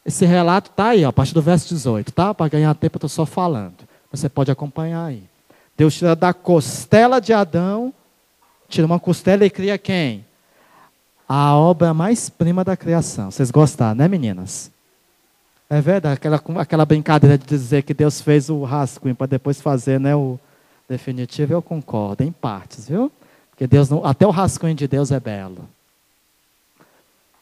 esse 0.06 0.24
relato 0.24 0.70
está 0.70 0.90
aí, 0.90 1.04
ó, 1.04 1.10
a 1.10 1.14
partir 1.14 1.34
do 1.34 1.42
verso 1.42 1.68
18, 1.68 2.12
tá? 2.12 2.32
Para 2.34 2.48
ganhar 2.48 2.74
tempo, 2.76 2.96
eu 2.96 3.00
estou 3.00 3.10
só 3.10 3.26
falando. 3.26 3.74
Você 4.12 4.30
pode 4.30 4.52
acompanhar 4.52 5.04
aí. 5.04 5.24
Deus 5.76 5.96
tira 5.96 6.16
da 6.16 6.32
costela 6.32 7.20
de 7.20 7.34
Adão, 7.34 7.92
tira 8.70 8.86
uma 8.86 9.00
costela 9.00 9.44
e 9.44 9.50
cria 9.50 9.80
quem? 9.80 10.24
A 11.28 11.56
obra 11.56 11.92
mais 11.92 12.30
prima 12.30 12.64
da 12.64 12.78
criação. 12.78 13.32
Vocês 13.32 13.50
gostaram, 13.50 13.96
né, 13.96 14.08
meninas? 14.08 14.72
É 15.76 15.82
verdade, 15.82 16.16
aquela, 16.16 16.42
aquela 16.62 16.86
brincadeira 16.86 17.38
de 17.38 17.46
dizer 17.46 17.84
que 17.84 17.94
Deus 17.94 18.22
fez 18.22 18.50
o 18.50 18.64
rascunho 18.64 19.14
para 19.14 19.28
depois 19.28 19.60
fazer 19.60 20.00
né, 20.00 20.16
o 20.16 20.40
definitivo, 20.88 21.52
eu 21.52 21.62
concordo, 21.62 22.24
em 22.24 22.32
partes, 22.32 22.88
viu? 22.88 23.12
Porque 23.50 23.68
Deus 23.68 23.90
não, 23.90 24.06
até 24.06 24.26
o 24.26 24.30
rascunho 24.30 24.74
de 24.74 24.88
Deus 24.88 25.12
é 25.12 25.20
belo. 25.20 25.68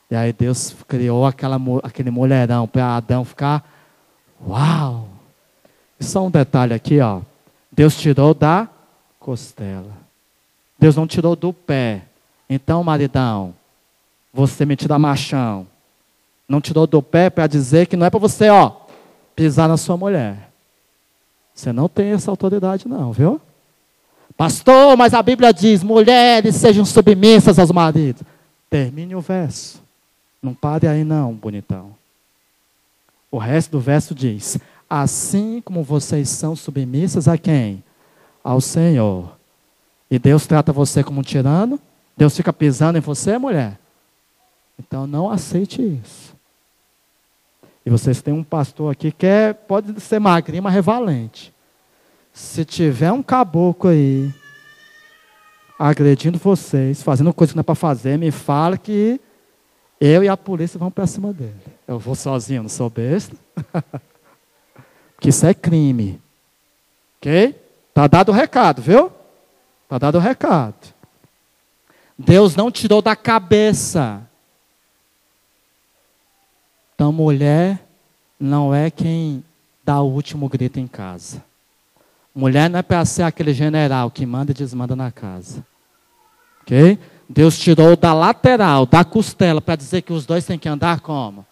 E 0.10 0.16
aí 0.16 0.34
Deus 0.34 0.76
criou 0.88 1.28
aquela, 1.28 1.62
aquele 1.84 2.10
mulherão 2.10 2.68
para 2.68 2.96
Adão 2.96 3.24
ficar, 3.24 3.64
uau! 4.44 5.10
E 6.00 6.04
só 6.04 6.26
um 6.26 6.32
detalhe 6.32 6.74
aqui, 6.74 7.00
ó. 7.02 7.22
Deus 7.72 7.96
tirou 7.96 8.34
da 8.34 8.68
costela. 9.20 9.94
Deus 10.80 10.96
não 10.96 11.06
tirou 11.06 11.36
do 11.36 11.54
pé. 11.54 12.02
Então, 12.50 12.84
maridão, 12.84 13.54
você 14.34 14.66
me 14.66 14.76
tira 14.76 14.98
machão. 14.98 15.68
Não 16.48 16.62
tirou 16.62 16.86
do 16.86 17.02
pé 17.02 17.30
para 17.30 17.48
dizer 17.48 17.88
que 17.88 17.96
não 17.96 18.06
é 18.06 18.10
para 18.10 18.20
você, 18.20 18.50
ó, 18.50 18.72
pisar 19.36 19.68
na 19.68 19.78
sua 19.78 19.98
mulher. 19.98 20.50
Você 21.54 21.72
não 21.72 21.88
tem 21.88 22.12
essa 22.12 22.32
autoridade, 22.32 22.88
não, 22.88 23.12
viu? 23.12 23.40
Pastor, 24.36 24.98
mas 24.98 25.14
a 25.14 25.22
Bíblia 25.22 25.54
diz: 25.54 25.84
mulheres 25.84 26.56
sejam 26.56 26.84
submissas 26.84 27.60
aos 27.60 27.72
maridos. 27.72 28.24
Termine 28.70 29.16
o 29.16 29.22
verso. 29.22 29.82
Não 30.42 30.54
pare 30.54 30.88
aí 30.88 31.04
não, 31.04 31.34
bonitão. 31.34 31.92
O 33.32 33.38
resto 33.38 33.72
do 33.72 33.80
verso 33.80 34.16
diz: 34.16 34.58
Assim 34.90 35.62
como 35.62 35.84
vocês 35.84 36.30
são 36.30 36.56
submissas 36.56 37.28
a 37.28 37.38
quem? 37.38 37.84
Ao 38.44 38.60
Senhor. 38.60 39.38
E 40.10 40.20
Deus 40.20 40.46
trata 40.46 40.72
você 40.72 41.04
como 41.04 41.20
um 41.20 41.24
tirano? 41.24 41.80
Deus 42.16 42.36
fica 42.36 42.54
pisando 42.54 42.98
em 42.98 43.02
você, 43.02 43.38
mulher? 43.38 43.80
Então 44.78 45.06
não 45.06 45.30
aceite 45.30 45.82
isso. 45.82 46.36
E 47.86 47.90
vocês 47.90 48.22
têm 48.22 48.34
um 48.34 48.44
pastor 48.44 48.92
aqui 48.92 49.12
que 49.12 49.26
é, 49.26 49.54
pode 49.54 50.00
ser 50.00 50.20
magrinho, 50.20 50.64
mas 50.64 50.74
revalente. 50.74 51.54
Se 52.32 52.64
tiver 52.64 53.12
um 53.12 53.22
caboclo 53.22 53.90
aí 53.90 54.34
agredindo 55.78 56.38
vocês, 56.38 57.04
fazendo 57.04 57.34
coisa 57.34 57.52
que 57.52 57.58
não 57.58 57.62
é 57.62 57.64
para 57.64 57.76
fazer, 57.76 58.18
me 58.18 58.32
fala 58.32 58.78
que 58.78 59.20
eu 60.00 60.24
e 60.24 60.30
a 60.30 60.38
polícia 60.38 60.80
vamos 60.80 60.94
para 60.94 61.06
cima 61.08 61.34
dele. 61.34 61.56
Eu 61.88 62.00
vou 62.00 62.16
sozinho, 62.16 62.64
não 62.64 62.70
sou 62.70 62.90
besta. 62.90 63.36
Porque 65.16 65.30
isso 65.30 65.46
é 65.46 65.54
crime. 65.54 66.22
Ok? 67.18 67.56
Está 67.90 68.08
dado 68.08 68.30
o 68.30 68.36
recado, 68.36 68.82
viu? 68.82 69.12
Está 69.84 69.98
dado 69.98 70.18
o 70.18 70.22
recado. 70.22 70.94
Deus 72.18 72.56
não 72.56 72.72
tirou 72.72 73.02
da 73.02 73.16
cabeça. 73.16 74.22
Então, 77.04 77.12
mulher 77.12 77.86
não 78.40 78.74
é 78.74 78.90
quem 78.90 79.44
dá 79.84 80.00
o 80.00 80.10
último 80.10 80.48
grito 80.48 80.80
em 80.80 80.88
casa. 80.88 81.44
Mulher 82.34 82.70
não 82.70 82.80
é 82.80 82.82
para 82.82 83.04
ser 83.04 83.24
aquele 83.24 83.54
general 83.54 84.10
que 84.10 84.26
manda 84.26 84.52
e 84.52 84.54
desmanda 84.54 84.96
na 84.96 85.12
casa. 85.12 85.66
Ok? 86.62 86.98
Deus 87.28 87.60
tirou 87.60 87.98
da 87.98 88.14
lateral, 88.14 88.86
da 88.86 89.04
costela, 89.04 89.60
para 89.60 89.76
dizer 89.76 90.02
que 90.04 90.14
os 90.14 90.26
dois 90.26 90.46
têm 90.46 90.58
que 90.58 90.70
andar 90.70 91.02
como? 91.02 91.46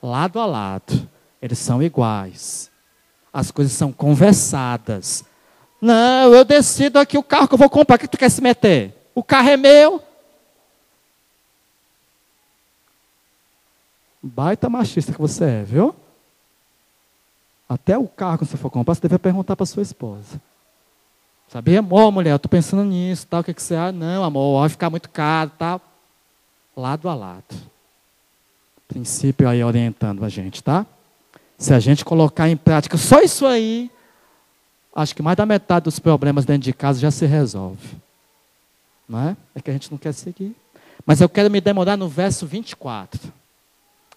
Lado 0.00 0.38
a 0.38 0.46
lado. 0.46 1.08
Eles 1.42 1.58
são 1.58 1.82
iguais. 1.82 2.70
As 3.32 3.50
coisas 3.50 3.72
são 3.72 3.90
conversadas. 3.90 5.24
Não, 5.82 6.32
eu 6.32 6.44
decido 6.44 7.00
aqui 7.00 7.18
o 7.18 7.24
carro 7.24 7.48
que 7.48 7.54
eu 7.54 7.58
vou 7.58 7.68
comprar. 7.68 7.96
O 7.96 7.98
que 7.98 8.06
tu 8.06 8.16
quer 8.16 8.30
se 8.30 8.40
meter? 8.40 8.94
O 9.16 9.24
carro 9.24 9.48
é 9.48 9.56
meu. 9.56 10.00
Baita 14.26 14.68
machista 14.68 15.12
que 15.12 15.20
você 15.20 15.44
é, 15.44 15.62
viu? 15.62 15.94
Até 17.68 17.96
o 17.96 18.06
carro 18.06 18.38
que 18.38 18.46
você 18.46 18.56
for 18.56 18.70
comprar, 18.70 18.94
você 18.94 19.02
deve 19.02 19.18
perguntar 19.18 19.56
para 19.56 19.66
sua 19.66 19.82
esposa. 19.82 20.40
Sabia? 21.48 21.78
Amor, 21.78 22.10
mulher, 22.10 22.30
eu 22.30 22.36
estou 22.36 22.48
pensando 22.48 22.84
nisso, 22.84 23.26
tal, 23.26 23.40
o 23.40 23.44
que, 23.44 23.54
que 23.54 23.62
você 23.62 23.74
acha? 23.74 23.92
Não, 23.92 24.24
amor, 24.24 24.60
vai 24.60 24.68
ficar 24.68 24.90
muito 24.90 25.08
caro, 25.08 25.50
tal. 25.56 25.80
Lado 26.76 27.08
a 27.08 27.14
lado. 27.14 27.54
Princípio 28.88 29.48
aí 29.48 29.62
orientando 29.62 30.24
a 30.24 30.28
gente, 30.28 30.62
tá? 30.62 30.84
Se 31.58 31.72
a 31.72 31.80
gente 31.80 32.04
colocar 32.04 32.48
em 32.48 32.56
prática 32.56 32.96
só 32.96 33.20
isso 33.20 33.46
aí, 33.46 33.90
acho 34.94 35.14
que 35.14 35.22
mais 35.22 35.36
da 35.36 35.46
metade 35.46 35.84
dos 35.84 35.98
problemas 35.98 36.44
dentro 36.44 36.62
de 36.62 36.72
casa 36.72 36.98
já 36.98 37.10
se 37.10 37.26
resolve. 37.26 37.96
Não 39.08 39.28
é? 39.28 39.36
É 39.54 39.60
que 39.60 39.70
a 39.70 39.72
gente 39.72 39.90
não 39.90 39.98
quer 39.98 40.12
seguir. 40.12 40.54
Mas 41.04 41.20
eu 41.20 41.28
quero 41.28 41.50
me 41.50 41.60
demorar 41.60 41.96
no 41.96 42.08
verso 42.08 42.46
24. 42.46 43.32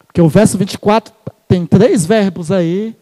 Porque 0.09 0.21
o 0.21 0.27
verso 0.27 0.57
24 0.57 1.13
tem 1.47 1.67
três 1.67 2.03
verbos 2.03 2.51
aí 2.51 2.95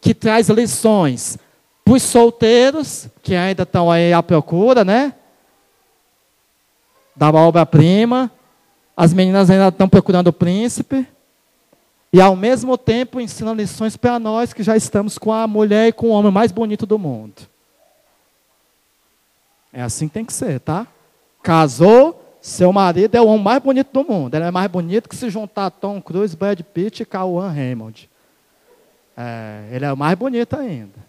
que 0.00 0.12
traz 0.12 0.48
lições 0.48 1.38
para 1.84 1.94
os 1.94 2.02
solteiros, 2.02 3.08
que 3.22 3.36
ainda 3.36 3.62
estão 3.62 3.88
aí 3.88 4.12
à 4.12 4.20
procura, 4.22 4.84
né? 4.84 5.14
Da 7.14 7.30
obra-prima. 7.30 8.30
As 8.96 9.14
meninas 9.14 9.48
ainda 9.48 9.68
estão 9.68 9.88
procurando 9.88 10.26
o 10.26 10.32
príncipe. 10.32 11.06
E 12.12 12.20
ao 12.20 12.34
mesmo 12.34 12.76
tempo 12.76 13.20
ensina 13.20 13.52
lições 13.52 13.96
para 13.96 14.18
nós 14.18 14.52
que 14.52 14.64
já 14.64 14.76
estamos 14.76 15.16
com 15.16 15.32
a 15.32 15.46
mulher 15.46 15.88
e 15.88 15.92
com 15.92 16.08
o 16.08 16.10
homem 16.10 16.32
mais 16.32 16.50
bonito 16.50 16.84
do 16.84 16.98
mundo. 16.98 17.42
É 19.72 19.80
assim 19.80 20.08
que 20.08 20.14
tem 20.14 20.24
que 20.24 20.32
ser, 20.32 20.58
tá? 20.58 20.88
Casou, 21.40 22.17
seu 22.40 22.72
marido 22.72 23.14
é 23.14 23.20
o 23.20 23.26
homem 23.26 23.42
mais 23.42 23.62
bonito 23.62 23.92
do 23.92 24.08
mundo. 24.08 24.34
Ele 24.34 24.44
é 24.44 24.50
mais 24.50 24.70
bonito 24.70 25.08
que 25.08 25.16
se 25.16 25.28
juntar 25.28 25.70
Tom 25.70 26.00
Cruise, 26.00 26.36
Brad 26.36 26.60
Pitt 26.60 27.02
e 27.02 27.06
Cauã 27.06 27.50
Raymond. 27.50 28.08
É, 29.16 29.68
ele 29.72 29.84
é 29.84 29.92
o 29.92 29.96
mais 29.96 30.16
bonito 30.16 30.54
ainda. 30.56 31.08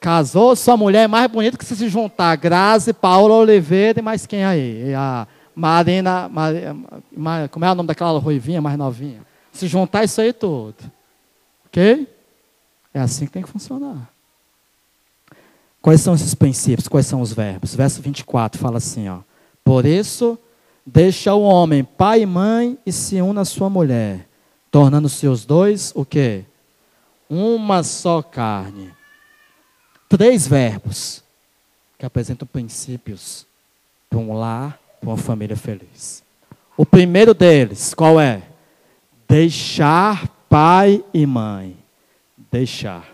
Casou, 0.00 0.54
sua 0.54 0.76
mulher 0.76 1.04
é 1.04 1.08
mais 1.08 1.30
bonita 1.30 1.56
que 1.56 1.64
se 1.64 1.88
juntar 1.88 2.36
Grazi, 2.36 2.92
Paula 2.92 3.34
Oliveira 3.34 4.00
e 4.00 4.02
mais 4.02 4.26
quem 4.26 4.44
aí? 4.44 4.92
A 4.94 5.26
Marina, 5.54 6.28
Mar, 6.28 7.48
como 7.48 7.64
é 7.64 7.72
o 7.72 7.74
nome 7.74 7.86
daquela 7.86 8.18
ruivinha 8.18 8.60
mais 8.60 8.76
novinha? 8.76 9.20
Se 9.52 9.66
juntar 9.66 10.04
isso 10.04 10.20
aí 10.20 10.32
tudo. 10.32 10.76
Ok? 11.66 12.06
É 12.92 13.00
assim 13.00 13.26
que 13.26 13.32
tem 13.32 13.42
que 13.42 13.48
funcionar. 13.48 14.08
Quais 15.80 16.00
são 16.00 16.14
esses 16.14 16.34
princípios? 16.34 16.88
Quais 16.88 17.06
são 17.06 17.20
os 17.20 17.32
verbos? 17.32 17.74
Verso 17.74 18.02
24 18.02 18.60
fala 18.60 18.78
assim, 18.78 19.08
ó. 19.08 19.20
Por 19.66 19.84
isso, 19.84 20.38
deixa 20.86 21.34
o 21.34 21.42
homem 21.42 21.82
pai 21.82 22.22
e 22.22 22.26
mãe 22.26 22.78
e 22.86 22.92
se 22.92 23.20
une 23.20 23.40
à 23.40 23.44
sua 23.44 23.68
mulher, 23.68 24.28
tornando-se 24.70 25.26
os 25.26 25.44
dois 25.44 25.92
o 25.92 26.04
quê? 26.04 26.44
Uma 27.28 27.82
só 27.82 28.22
carne 28.22 28.94
três 30.08 30.46
verbos 30.46 31.20
que 31.98 32.06
apresentam 32.06 32.46
princípios 32.46 33.44
para 34.08 34.20
um 34.20 34.38
lar, 34.38 34.78
para 35.00 35.10
uma 35.10 35.16
família 35.16 35.56
feliz. 35.56 36.22
O 36.76 36.86
primeiro 36.86 37.34
deles, 37.34 37.92
qual 37.92 38.20
é? 38.20 38.44
Deixar 39.28 40.28
pai 40.48 41.04
e 41.12 41.26
mãe. 41.26 41.76
Deixar. 42.52 43.04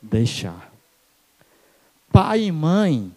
Deixar. 0.00 0.72
Pai 2.10 2.44
e 2.44 2.50
mãe 2.50 3.14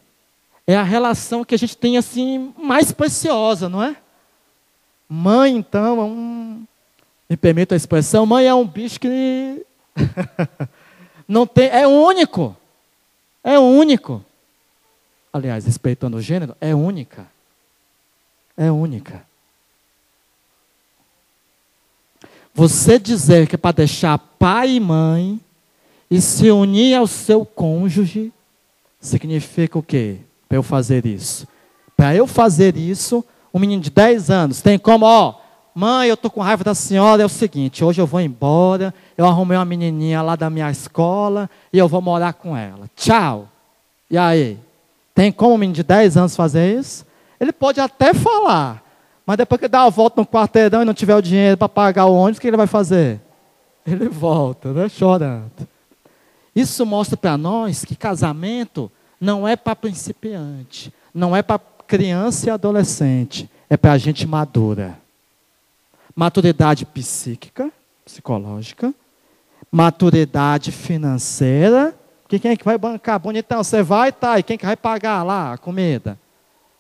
é 0.72 0.78
a 0.78 0.84
relação 0.84 1.44
que 1.44 1.56
a 1.56 1.58
gente 1.58 1.76
tem 1.76 1.98
assim 1.98 2.54
mais 2.58 2.92
preciosa, 2.92 3.68
não 3.68 3.84
é? 3.84 3.96
Mãe, 5.10 5.56
então, 5.56 6.00
é 6.00 6.04
um, 6.04 6.64
me 7.30 7.36
permita 7.36 7.76
a 7.76 7.78
expressão, 7.78 8.26
mãe 8.26 8.46
é 8.46 8.54
um 8.54 8.66
bicho 8.66 9.00
que 9.00 9.66
não 11.28 11.46
tem, 11.46 11.68
é 11.68 11.86
único. 11.86 12.56
É 13.44 13.60
único. 13.60 14.24
Aliás, 15.34 15.66
respeitando 15.66 16.18
o 16.18 16.22
gênero, 16.22 16.56
é 16.62 16.74
única. 16.74 17.26
É 18.56 18.72
única. 18.72 19.26
Você 22.54 23.00
dizer 23.00 23.48
que 23.48 23.56
é 23.56 23.58
para 23.58 23.76
deixar 23.76 24.18
pai 24.18 24.72
e 24.72 24.80
mãe 24.80 25.40
e 26.10 26.22
se 26.22 26.52
unir 26.52 26.96
ao 26.96 27.08
seu 27.08 27.46
cônjuge, 27.46 28.32
significa 29.00 29.80
o 29.80 29.84
quê? 29.84 30.20
Para 30.52 30.58
eu 30.58 30.64
fazer 30.64 31.06
isso. 31.06 31.48
Para 31.96 32.14
eu 32.14 32.28
fazer 32.28 32.76
isso, 32.76 33.24
um 33.54 33.60
menino 33.60 33.82
de 33.82 33.90
10 33.90 34.30
anos 34.30 34.62
tem 34.62 34.78
como, 34.78 35.06
ó, 35.06 35.36
mãe, 35.74 36.10
eu 36.10 36.16
estou 36.16 36.30
com 36.30 36.42
raiva 36.42 36.62
da 36.62 36.76
senhora, 36.76 37.24
é 37.24 37.26
o 37.26 37.30
seguinte, 37.30 37.86
hoje 37.86 38.02
eu 38.02 38.06
vou 38.06 38.20
embora, 38.20 38.94
eu 39.18 39.26
arrumei 39.26 39.58
uma 39.58 39.64
menininha 39.64 40.22
lá 40.22 40.36
da 40.36 40.50
minha 40.50 40.70
escola 40.70 41.50
e 41.72 41.78
eu 41.78 41.88
vou 41.88 42.02
morar 42.02 42.34
com 42.34 42.58
ela. 42.58 42.90
Tchau. 42.98 43.48
E 44.10 44.18
aí? 44.18 44.60
Tem 45.16 45.32
como 45.32 45.54
um 45.54 45.58
menino 45.58 45.76
de 45.76 45.84
10 45.84 46.18
anos 46.18 46.36
fazer 46.36 46.78
isso? 46.78 47.06
Ele 47.40 47.54
pode 47.54 47.80
até 47.80 48.14
falar, 48.14 48.84
mas 49.26 49.38
depois 49.38 49.62
que 49.62 49.70
dá 49.70 49.84
a 49.84 49.90
volta 49.90 50.20
no 50.20 50.28
quarteirão 50.28 50.82
e 50.82 50.86
não 50.86 50.94
tiver 50.94 51.16
o 51.16 51.22
dinheiro 51.22 51.56
para 51.56 51.70
pagar 51.70 52.08
o 52.08 52.14
ônibus, 52.14 52.40
o 52.40 52.42
que 52.42 52.48
ele 52.48 52.58
vai 52.58 52.68
fazer? 52.68 53.22
Ele 53.88 54.10
volta, 54.10 54.74
né? 54.74 54.90
chorando. 54.90 55.50
Isso 56.54 56.86
mostra 56.86 57.16
para 57.16 57.38
nós 57.38 57.86
que 57.86 57.96
casamento 57.96 58.92
não 59.22 59.48
é 59.48 59.56
para 59.56 59.76
principiante, 59.76 60.92
não 61.14 61.36
é 61.36 61.44
para 61.44 61.62
criança 61.86 62.48
e 62.48 62.50
adolescente, 62.50 63.48
é 63.70 63.78
para 63.78 63.96
gente 64.00 64.26
madura. 64.26 64.98
Maturidade 66.16 66.86
psíquica, 66.86 67.72
psicológica, 68.04 68.92
maturidade 69.72 70.72
financeira. 70.72 71.96
Quem 72.28 72.52
é 72.52 72.58
que 72.58 72.66
vai 72.66 72.78
bancar? 72.80 73.20
Bonitão, 73.20 73.64
você 73.64 73.84
vai, 73.84 74.12
tá, 74.12 74.40
e 74.40 74.44
quem 74.44 74.58
que 74.58 74.66
vai 74.66 74.76
pagar 74.76 75.22
lá 75.22 75.54
a 75.54 75.58
comida? 75.58 76.18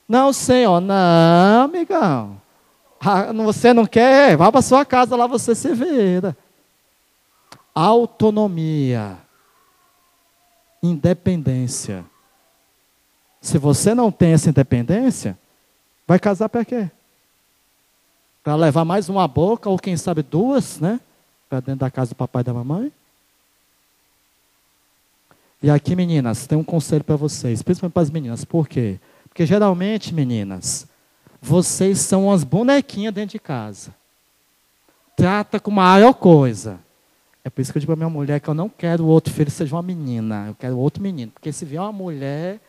Não, 0.10 0.34
senhor, 0.34 0.82
não, 0.82 1.66
amigão. 1.66 2.42
Ah, 3.00 3.32
você 3.34 3.72
não 3.74 3.86
quer? 3.86 4.36
Vá 4.36 4.52
para 4.52 4.62
sua 4.62 4.84
casa 4.84 5.16
lá, 5.16 5.28
você 5.28 5.54
se 5.54 5.74
vira. 5.74 6.36
Autonomia. 7.74 9.18
Independência. 10.82 12.11
Se 13.42 13.58
você 13.58 13.96
não 13.96 14.12
tem 14.12 14.34
essa 14.34 14.50
independência, 14.50 15.38
vai 16.08 16.20
casar 16.20 16.48
para 16.48 16.64
quê? 16.64 16.90
Para 18.44 18.56
levar 18.56 18.86
mais 18.86 19.10
uma 19.10 19.28
boca, 19.28 19.70
ou 19.70 19.80
quem 19.80 19.98
sabe 19.98 20.22
duas, 20.22 20.80
né? 20.80 21.00
Para 21.50 21.60
dentro 21.60 21.80
da 21.80 21.92
casa 21.92 22.12
do 22.12 22.16
papai 22.16 22.42
e 22.42 22.46
da 22.46 22.54
mamãe? 22.54 22.92
E 25.64 25.70
aqui, 25.70 25.96
meninas, 25.96 26.48
tem 26.48 26.58
um 26.58 26.64
conselho 26.64 27.04
para 27.04 27.16
vocês, 27.16 27.62
principalmente 27.62 27.94
para 27.94 28.04
as 28.04 28.10
meninas. 28.10 28.46
Por 28.46 28.68
quê? 28.68 29.00
Porque 29.28 29.46
geralmente, 29.46 30.14
meninas, 30.14 30.88
vocês 31.42 32.00
são 32.00 32.28
umas 32.28 32.44
bonequinhas 32.44 33.14
dentro 33.14 33.32
de 33.32 33.40
casa. 33.40 33.94
Trata 35.16 35.60
com 35.60 35.72
a 35.72 35.76
maior 35.76 36.14
coisa. 36.14 36.80
É 37.44 37.50
por 37.50 37.62
isso 37.62 37.72
que 37.72 37.78
eu 37.78 37.80
digo 37.80 37.92
para 37.92 37.98
minha 37.98 38.10
mulher 38.10 38.40
que 38.40 38.48
eu 38.48 38.54
não 38.54 38.70
quero 38.70 39.06
outro 39.06 39.34
filho 39.34 39.50
seja 39.50 39.76
uma 39.76 39.82
menina. 39.82 40.48
Eu 40.48 40.56
quero 40.56 40.78
outro 40.78 41.02
menino. 41.02 41.32
Porque 41.32 41.52
se 41.52 41.66
vier 41.66 41.82
uma 41.82 41.92
mulher, 41.92 42.60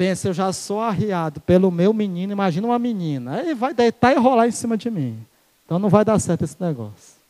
pensa, 0.00 0.28
eu 0.28 0.32
já 0.32 0.50
sou 0.50 0.80
arriado 0.80 1.42
pelo 1.42 1.70
meu 1.70 1.92
menino, 1.92 2.32
imagina 2.32 2.66
uma 2.66 2.78
menina. 2.78 3.34
Aí 3.34 3.52
vai 3.52 3.74
deitar 3.74 4.16
e 4.16 4.18
rolar 4.18 4.48
em 4.48 4.50
cima 4.50 4.74
de 4.74 4.90
mim. 4.90 5.26
Então 5.66 5.78
não 5.78 5.90
vai 5.90 6.06
dar 6.06 6.18
certo 6.18 6.42
esse 6.42 6.56
negócio. 6.58 7.20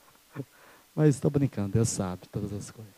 Mas 0.96 1.16
estou 1.16 1.30
brincando, 1.30 1.68
Deus 1.68 1.90
sabe 1.90 2.22
todas 2.32 2.50
as 2.50 2.70
coisas. 2.70 2.94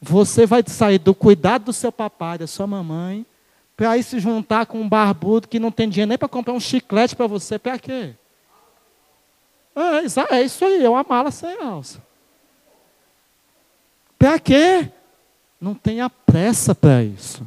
Você 0.00 0.46
vai 0.46 0.64
sair 0.66 0.98
do 0.98 1.14
cuidado 1.14 1.66
do 1.66 1.72
seu 1.74 1.92
papai, 1.92 2.38
da 2.38 2.46
sua 2.46 2.66
mamãe, 2.66 3.26
para 3.76 3.98
ir 3.98 4.02
se 4.02 4.18
juntar 4.18 4.64
com 4.64 4.80
um 4.80 4.88
barbudo 4.88 5.46
que 5.46 5.60
não 5.60 5.70
tem 5.70 5.86
dinheiro 5.86 6.08
nem 6.08 6.16
para 6.16 6.26
comprar 6.26 6.54
um 6.54 6.60
chiclete 6.60 7.14
para 7.14 7.26
você, 7.26 7.58
para 7.58 7.78
quê? 7.78 8.14
É, 9.76 10.36
é 10.36 10.42
isso 10.42 10.64
aí, 10.64 10.82
é 10.82 10.88
uma 10.88 11.04
mala 11.06 11.30
sem 11.30 11.60
alça. 11.60 12.02
Para 14.18 14.38
quê? 14.38 14.90
Não 15.60 15.74
tenha 15.74 16.08
pressa 16.08 16.74
para 16.74 17.04
isso. 17.04 17.46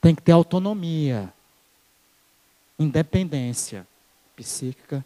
Tem 0.00 0.14
que 0.14 0.22
ter 0.22 0.32
autonomia, 0.32 1.32
independência 2.78 3.86
psíquica, 4.36 5.04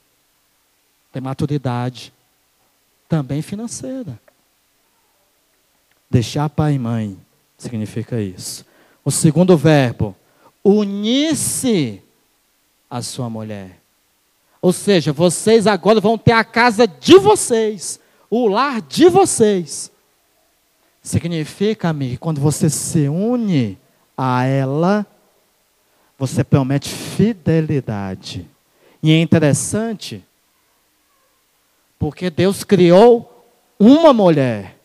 ter 1.10 1.20
maturidade, 1.20 2.12
também 3.08 3.42
financeira. 3.42 4.18
Deixar 6.10 6.48
pai 6.48 6.74
e 6.74 6.78
mãe 6.78 7.18
significa 7.56 8.20
isso. 8.20 8.66
O 9.04 9.10
segundo 9.10 9.56
verbo, 9.56 10.14
unir-se 10.62 12.02
à 12.90 13.00
sua 13.00 13.30
mulher. 13.30 13.80
Ou 14.60 14.72
seja, 14.72 15.12
vocês 15.12 15.66
agora 15.66 16.00
vão 16.00 16.16
ter 16.16 16.32
a 16.32 16.44
casa 16.44 16.86
de 16.86 17.18
vocês, 17.18 17.98
o 18.30 18.46
lar 18.46 18.80
de 18.80 19.08
vocês. 19.08 19.90
Significa, 21.02 21.88
amigo, 21.88 22.18
quando 22.18 22.40
você 22.40 22.70
se 22.70 23.08
une 23.08 23.76
a 24.24 24.44
ela, 24.44 25.04
você 26.16 26.44
promete 26.44 26.88
fidelidade. 26.88 28.48
E 29.02 29.10
é 29.10 29.20
interessante, 29.20 30.24
porque 31.98 32.30
Deus 32.30 32.62
criou 32.62 33.44
uma 33.80 34.12
mulher. 34.12 34.76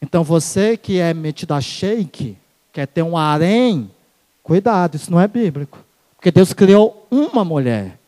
Então 0.00 0.22
você 0.22 0.76
que 0.76 1.00
é 1.00 1.12
metido 1.12 1.54
a 1.54 1.60
shake, 1.60 2.38
quer 2.72 2.86
ter 2.86 3.02
um 3.02 3.16
harém, 3.16 3.90
cuidado, 4.44 4.94
isso 4.94 5.10
não 5.10 5.20
é 5.20 5.26
bíblico. 5.26 5.84
Porque 6.14 6.30
Deus 6.30 6.52
criou 6.52 7.04
uma 7.10 7.44
mulher. 7.44 7.98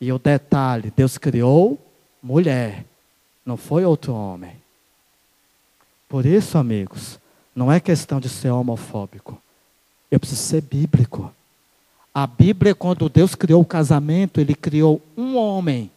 E 0.00 0.10
o 0.10 0.18
detalhe, 0.18 0.90
Deus 0.96 1.18
criou 1.18 1.78
mulher, 2.22 2.86
não 3.44 3.58
foi 3.58 3.84
outro 3.84 4.14
homem. 4.14 4.56
Por 6.08 6.24
isso, 6.24 6.56
amigos, 6.56 7.20
não 7.58 7.72
é 7.72 7.80
questão 7.80 8.20
de 8.20 8.28
ser 8.28 8.50
homofóbico. 8.50 9.36
Eu 10.08 10.20
preciso 10.20 10.40
ser 10.40 10.60
bíblico. 10.62 11.34
A 12.14 12.24
Bíblia, 12.24 12.72
quando 12.72 13.08
Deus 13.08 13.34
criou 13.34 13.60
o 13.60 13.66
casamento, 13.66 14.40
Ele 14.40 14.54
criou 14.54 15.02
um 15.16 15.36
homem, 15.36 15.90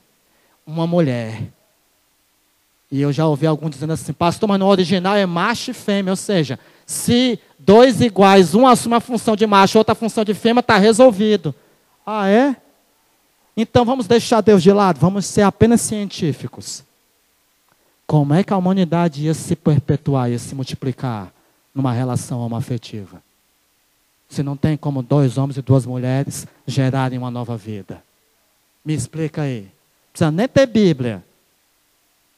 uma 0.65 0.87
mulher. 0.87 1.43
E 2.91 2.99
eu 2.99 3.13
já 3.13 3.27
ouvi 3.27 3.45
alguns 3.45 3.69
dizendo 3.69 3.93
assim, 3.93 4.11
pastor, 4.11 4.49
mas 4.49 4.59
no 4.59 4.65
original 4.65 5.15
é 5.15 5.25
macho 5.27 5.69
e 5.69 5.73
fêmea, 5.73 6.11
ou 6.11 6.17
seja, 6.17 6.59
se 6.83 7.39
dois 7.59 8.01
iguais, 8.01 8.55
um 8.55 8.65
assume 8.65 8.95
a 8.95 8.99
função 8.99 9.35
de 9.35 9.45
macho, 9.45 9.77
outra 9.77 9.93
a 9.93 9.95
função 9.95 10.25
de 10.25 10.33
fêmea, 10.33 10.61
está 10.61 10.77
resolvido. 10.77 11.53
Ah, 12.03 12.27
é? 12.27 12.55
Então 13.55 13.85
vamos 13.85 14.07
deixar 14.07 14.41
Deus 14.41 14.63
de 14.63 14.73
lado, 14.73 14.99
vamos 14.99 15.27
ser 15.27 15.43
apenas 15.43 15.81
científicos. 15.81 16.83
Como 18.07 18.33
é 18.33 18.43
que 18.43 18.51
a 18.51 18.57
humanidade 18.57 19.21
ia 19.21 19.33
se 19.35 19.55
perpetuar, 19.55 20.31
ia 20.31 20.39
se 20.39 20.55
multiplicar 20.55 21.31
numa 21.73 21.91
relação 21.91 22.39
homoafetiva? 22.39 23.21
Se 24.29 24.41
não 24.41 24.55
tem 24.55 24.77
como 24.77 25.01
dois 25.01 25.37
homens 25.37 25.57
e 25.57 25.61
duas 25.61 25.85
mulheres 25.85 26.47
gerarem 26.65 27.17
uma 27.17 27.29
nova 27.29 27.57
vida. 27.57 28.01
Me 28.83 28.93
explica 28.93 29.43
aí. 29.43 29.61
Não 29.63 30.11
precisa 30.11 30.31
nem 30.31 30.47
ter 30.47 30.65
Bíblia. 30.65 31.23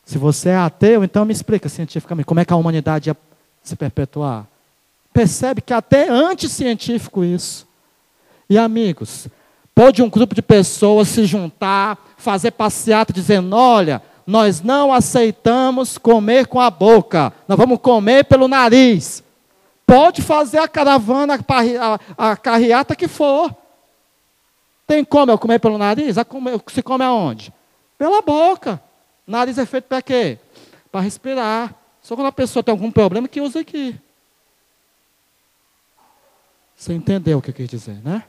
Se 0.06 0.18
você 0.18 0.50
é 0.50 0.58
ateu, 0.58 1.04
então 1.04 1.24
me 1.24 1.32
explica 1.32 1.70
cientificamente 1.70 2.26
como 2.26 2.40
é 2.40 2.46
que 2.46 2.54
a 2.54 2.58
humanidade 2.58 3.10
ia 3.10 3.18
se 3.64 3.76
perpetuar. 3.76 4.46
Percebe 5.14 5.62
que 5.62 5.74
até 5.74 6.08
é 6.08 6.10
anticientífico 6.10 7.24
isso. 7.24 7.68
E 8.50 8.58
amigos, 8.58 9.28
pode 9.74 10.02
um 10.02 10.10
grupo 10.10 10.36
de 10.36 10.42
pessoas 10.42 11.08
se 11.08 11.26
juntar, 11.26 11.98
fazer 12.18 12.52
passeata 12.52 13.14
dizendo: 13.14 13.56
olha, 13.56 14.02
nós 14.28 14.62
não 14.62 14.92
aceitamos 14.92 15.98
comer 15.98 16.48
com 16.48 16.60
a 16.60 16.70
boca, 16.70 17.32
nós 17.48 17.58
vamos 17.58 17.80
comer 17.80 18.26
pelo 18.26 18.48
nariz. 18.48 19.23
Pode 19.94 20.24
fazer 20.24 20.58
a 20.58 20.68
caravana, 20.68 21.36
a, 21.38 22.32
a 22.32 22.36
carreata 22.36 22.96
que 22.96 23.08
for. 23.08 23.56
Tem 24.88 25.06
como 25.06 25.32
eu 25.32 25.38
comer 25.38 25.60
pelo 25.60 25.78
nariz? 25.78 26.16
Se 26.72 26.82
come 26.82 27.04
aonde? 27.04 27.54
Pela 27.96 28.20
boca. 28.24 28.82
Nariz 29.28 29.60
é 29.60 29.68
feito 29.68 29.84
para 29.84 30.02
quê? 30.02 30.40
Para 30.92 31.02
respirar. 31.02 31.76
Só 32.02 32.16
quando 32.16 32.26
a 32.26 32.32
pessoa 32.32 32.64
tem 32.64 32.72
algum 32.72 32.90
problema 32.90 33.28
que 33.28 33.40
usa 33.40 33.60
aqui. 33.60 33.96
Você 36.76 36.92
entendeu 36.92 37.38
o 37.38 37.42
que 37.44 37.52
eu 37.52 37.54
quis 37.54 37.70
dizer, 37.70 38.02
né? 38.04 38.24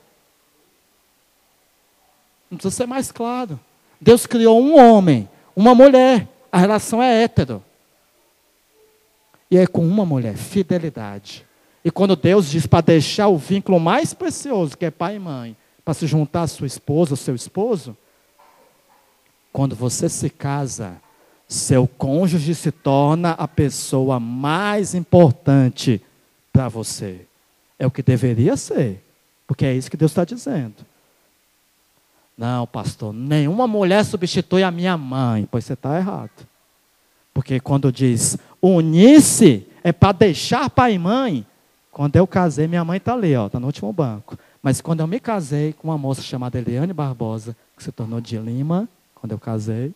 Não 2.51 2.59
precisa 2.59 2.77
ser 2.77 2.87
mais 2.87 3.11
claro. 3.11 3.59
Deus 3.99 4.27
criou 4.27 4.61
um 4.61 4.79
homem, 4.79 5.27
uma 5.57 5.75
mulher. 5.75 6.29
A 6.53 6.59
relação 6.59 7.03
é 7.03 7.23
hétero. 7.23 7.65
E 9.51 9.57
é 9.57 9.67
com 9.67 9.81
uma 9.81 10.05
mulher, 10.05 10.37
fidelidade. 10.37 11.47
E 11.85 11.91
quando 11.91 12.17
Deus 12.17 12.51
diz 12.51 12.67
para 12.67 12.81
deixar 12.81 13.29
o 13.29 13.37
vínculo 13.37 13.79
mais 13.79 14.15
precioso, 14.15 14.77
que 14.77 14.87
é 14.87 14.91
pai 14.91 15.17
e 15.17 15.19
mãe, 15.19 15.57
para 15.85 15.93
se 15.93 16.07
juntar 16.07 16.43
à 16.43 16.47
sua 16.47 16.67
esposa, 16.67 17.13
ao 17.13 17.17
seu 17.17 17.35
esposo, 17.35 17.97
quando 19.53 19.77
você 19.77 20.09
se 20.09 20.31
casa, 20.31 20.97
seu 21.47 21.87
cônjuge 21.87 22.55
se 22.55 22.73
torna 22.73 23.33
a 23.33 23.47
pessoa 23.47 24.19
mais 24.19 24.95
importante 24.95 26.01
para 26.53 26.69
você. 26.69 27.27
É 27.79 27.87
o 27.87 27.91
que 27.91 28.03
deveria 28.03 28.57
ser, 28.57 29.05
porque 29.47 29.67
é 29.67 29.75
isso 29.75 29.91
que 29.91 29.97
Deus 29.97 30.11
está 30.11 30.25
dizendo. 30.25 30.87
Não, 32.37 32.67
pastor, 32.67 33.13
nenhuma 33.13 33.67
mulher 33.67 34.05
substitui 34.05 34.63
a 34.63 34.71
minha 34.71 34.97
mãe, 34.97 35.47
pois 35.51 35.65
você 35.65 35.75
está 35.75 35.99
errado. 35.99 36.49
Porque 37.33 37.61
quando 37.61 37.93
diz 37.93 38.39
unir-se 38.63 39.67
é 39.83 39.93
para 39.93 40.13
deixar 40.13 40.71
pai 40.71 40.95
e 40.95 40.99
mãe. 40.99 41.47
Quando 41.95 42.17
eu 42.17 42.27
casei, 42.27 42.67
minha 42.67 42.85
mãe 42.85 42.97
está 42.97 43.13
ali, 43.13 43.35
está 43.35 43.61
no 43.61 43.67
último 43.67 43.93
banco. 43.93 44.37
Mas 44.61 44.81
quando 44.81 44.99
eu 44.99 45.07
me 45.07 45.21
casei 45.21 45.73
com 45.73 45.87
uma 45.87 45.97
moça 45.97 46.21
chamada 46.23 46.59
Eliane 46.59 46.93
Barbosa, 46.93 47.57
que 47.77 47.85
se 47.85 47.93
tornou 47.93 48.21
de 48.21 48.37
Lima, 48.37 48.89
quando 49.15 49.31
eu 49.31 49.39
casei, 49.39 49.95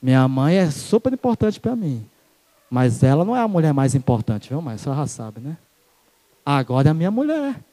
minha 0.00 0.28
mãe 0.28 0.56
é 0.56 0.70
super 0.70 1.10
importante 1.10 1.58
para 1.58 1.74
mim. 1.74 2.06
Mas 2.70 3.02
ela 3.02 3.24
não 3.24 3.34
é 3.34 3.40
a 3.40 3.48
mulher 3.48 3.72
mais 3.72 3.94
importante, 3.94 4.50
viu, 4.50 4.60
mas 4.60 4.82
você 4.82 4.90
já 4.90 5.06
sabe, 5.06 5.40
né? 5.40 5.56
Agora 6.44 6.88
é 6.88 6.90
a 6.90 6.94
minha 6.94 7.10
mulher. 7.10 7.64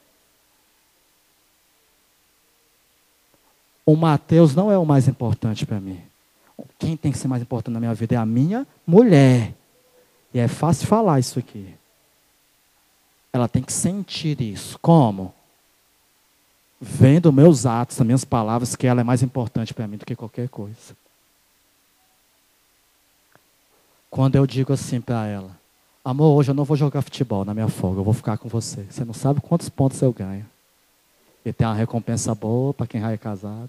O 3.84 3.94
Mateus 3.94 4.54
não 4.54 4.72
é 4.72 4.78
o 4.78 4.86
mais 4.86 5.06
importante 5.06 5.66
para 5.66 5.78
mim. 5.78 6.00
Quem 6.78 6.96
tem 6.96 7.12
que 7.12 7.18
ser 7.18 7.28
mais 7.28 7.42
importante 7.42 7.74
na 7.74 7.80
minha 7.80 7.92
vida 7.92 8.14
é 8.14 8.18
a 8.18 8.24
minha 8.24 8.66
mulher. 8.86 9.52
E 10.32 10.38
é 10.38 10.48
fácil 10.48 10.86
falar 10.86 11.20
isso 11.20 11.38
aqui. 11.38 11.74
Ela 13.34 13.48
tem 13.48 13.64
que 13.64 13.72
sentir 13.72 14.40
isso. 14.40 14.78
Como? 14.78 15.34
Vendo 16.80 17.32
meus 17.32 17.66
atos, 17.66 18.00
as 18.00 18.06
minhas 18.06 18.24
palavras, 18.24 18.76
que 18.76 18.86
ela 18.86 19.00
é 19.00 19.04
mais 19.04 19.24
importante 19.24 19.74
para 19.74 19.88
mim 19.88 19.96
do 19.96 20.06
que 20.06 20.14
qualquer 20.14 20.48
coisa. 20.48 20.96
Quando 24.08 24.36
eu 24.36 24.46
digo 24.46 24.72
assim 24.72 25.00
para 25.00 25.26
ela, 25.26 25.50
amor, 26.04 26.36
hoje 26.36 26.52
eu 26.52 26.54
não 26.54 26.62
vou 26.62 26.76
jogar 26.76 27.02
futebol 27.02 27.44
na 27.44 27.52
minha 27.52 27.66
folga, 27.66 27.98
eu 27.98 28.04
vou 28.04 28.14
ficar 28.14 28.38
com 28.38 28.48
você. 28.48 28.84
Você 28.84 29.04
não 29.04 29.12
sabe 29.12 29.40
quantos 29.40 29.68
pontos 29.68 30.00
eu 30.00 30.12
ganho. 30.12 30.46
E 31.44 31.52
tem 31.52 31.66
uma 31.66 31.74
recompensa 31.74 32.32
boa 32.36 32.72
para 32.72 32.86
quem 32.86 33.00
já 33.00 33.10
é 33.10 33.16
casado. 33.16 33.68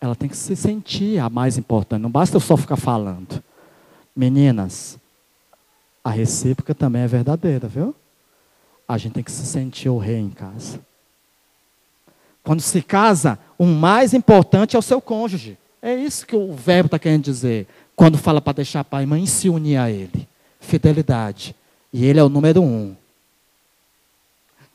Ela 0.00 0.16
tem 0.16 0.30
que 0.30 0.36
se 0.36 0.56
sentir 0.56 1.18
a 1.18 1.28
mais 1.28 1.58
importante. 1.58 2.00
Não 2.00 2.10
basta 2.10 2.36
eu 2.36 2.40
só 2.40 2.56
ficar 2.56 2.76
falando. 2.76 3.44
Meninas, 4.16 4.98
a 6.06 6.10
recíproca 6.10 6.72
também 6.72 7.02
é 7.02 7.08
verdadeira, 7.08 7.66
viu? 7.66 7.92
A 8.86 8.96
gente 8.96 9.14
tem 9.14 9.24
que 9.24 9.32
se 9.32 9.44
sentir 9.44 9.88
o 9.88 9.98
rei 9.98 10.18
em 10.18 10.30
casa. 10.30 10.78
Quando 12.44 12.60
se 12.60 12.80
casa, 12.80 13.36
o 13.58 13.66
mais 13.66 14.14
importante 14.14 14.76
é 14.76 14.78
o 14.78 14.82
seu 14.82 15.00
cônjuge. 15.00 15.58
É 15.82 15.92
isso 15.92 16.24
que 16.24 16.36
o 16.36 16.52
verbo 16.52 16.86
está 16.86 16.96
querendo 16.96 17.24
dizer. 17.24 17.66
Quando 17.96 18.16
fala 18.16 18.40
para 18.40 18.52
deixar 18.52 18.84
pai 18.84 19.02
e 19.02 19.06
mãe 19.06 19.26
se 19.26 19.48
unir 19.48 19.78
a 19.78 19.90
ele. 19.90 20.28
Fidelidade. 20.60 21.56
E 21.92 22.06
ele 22.06 22.20
é 22.20 22.22
o 22.22 22.28
número 22.28 22.62
um 22.62 22.94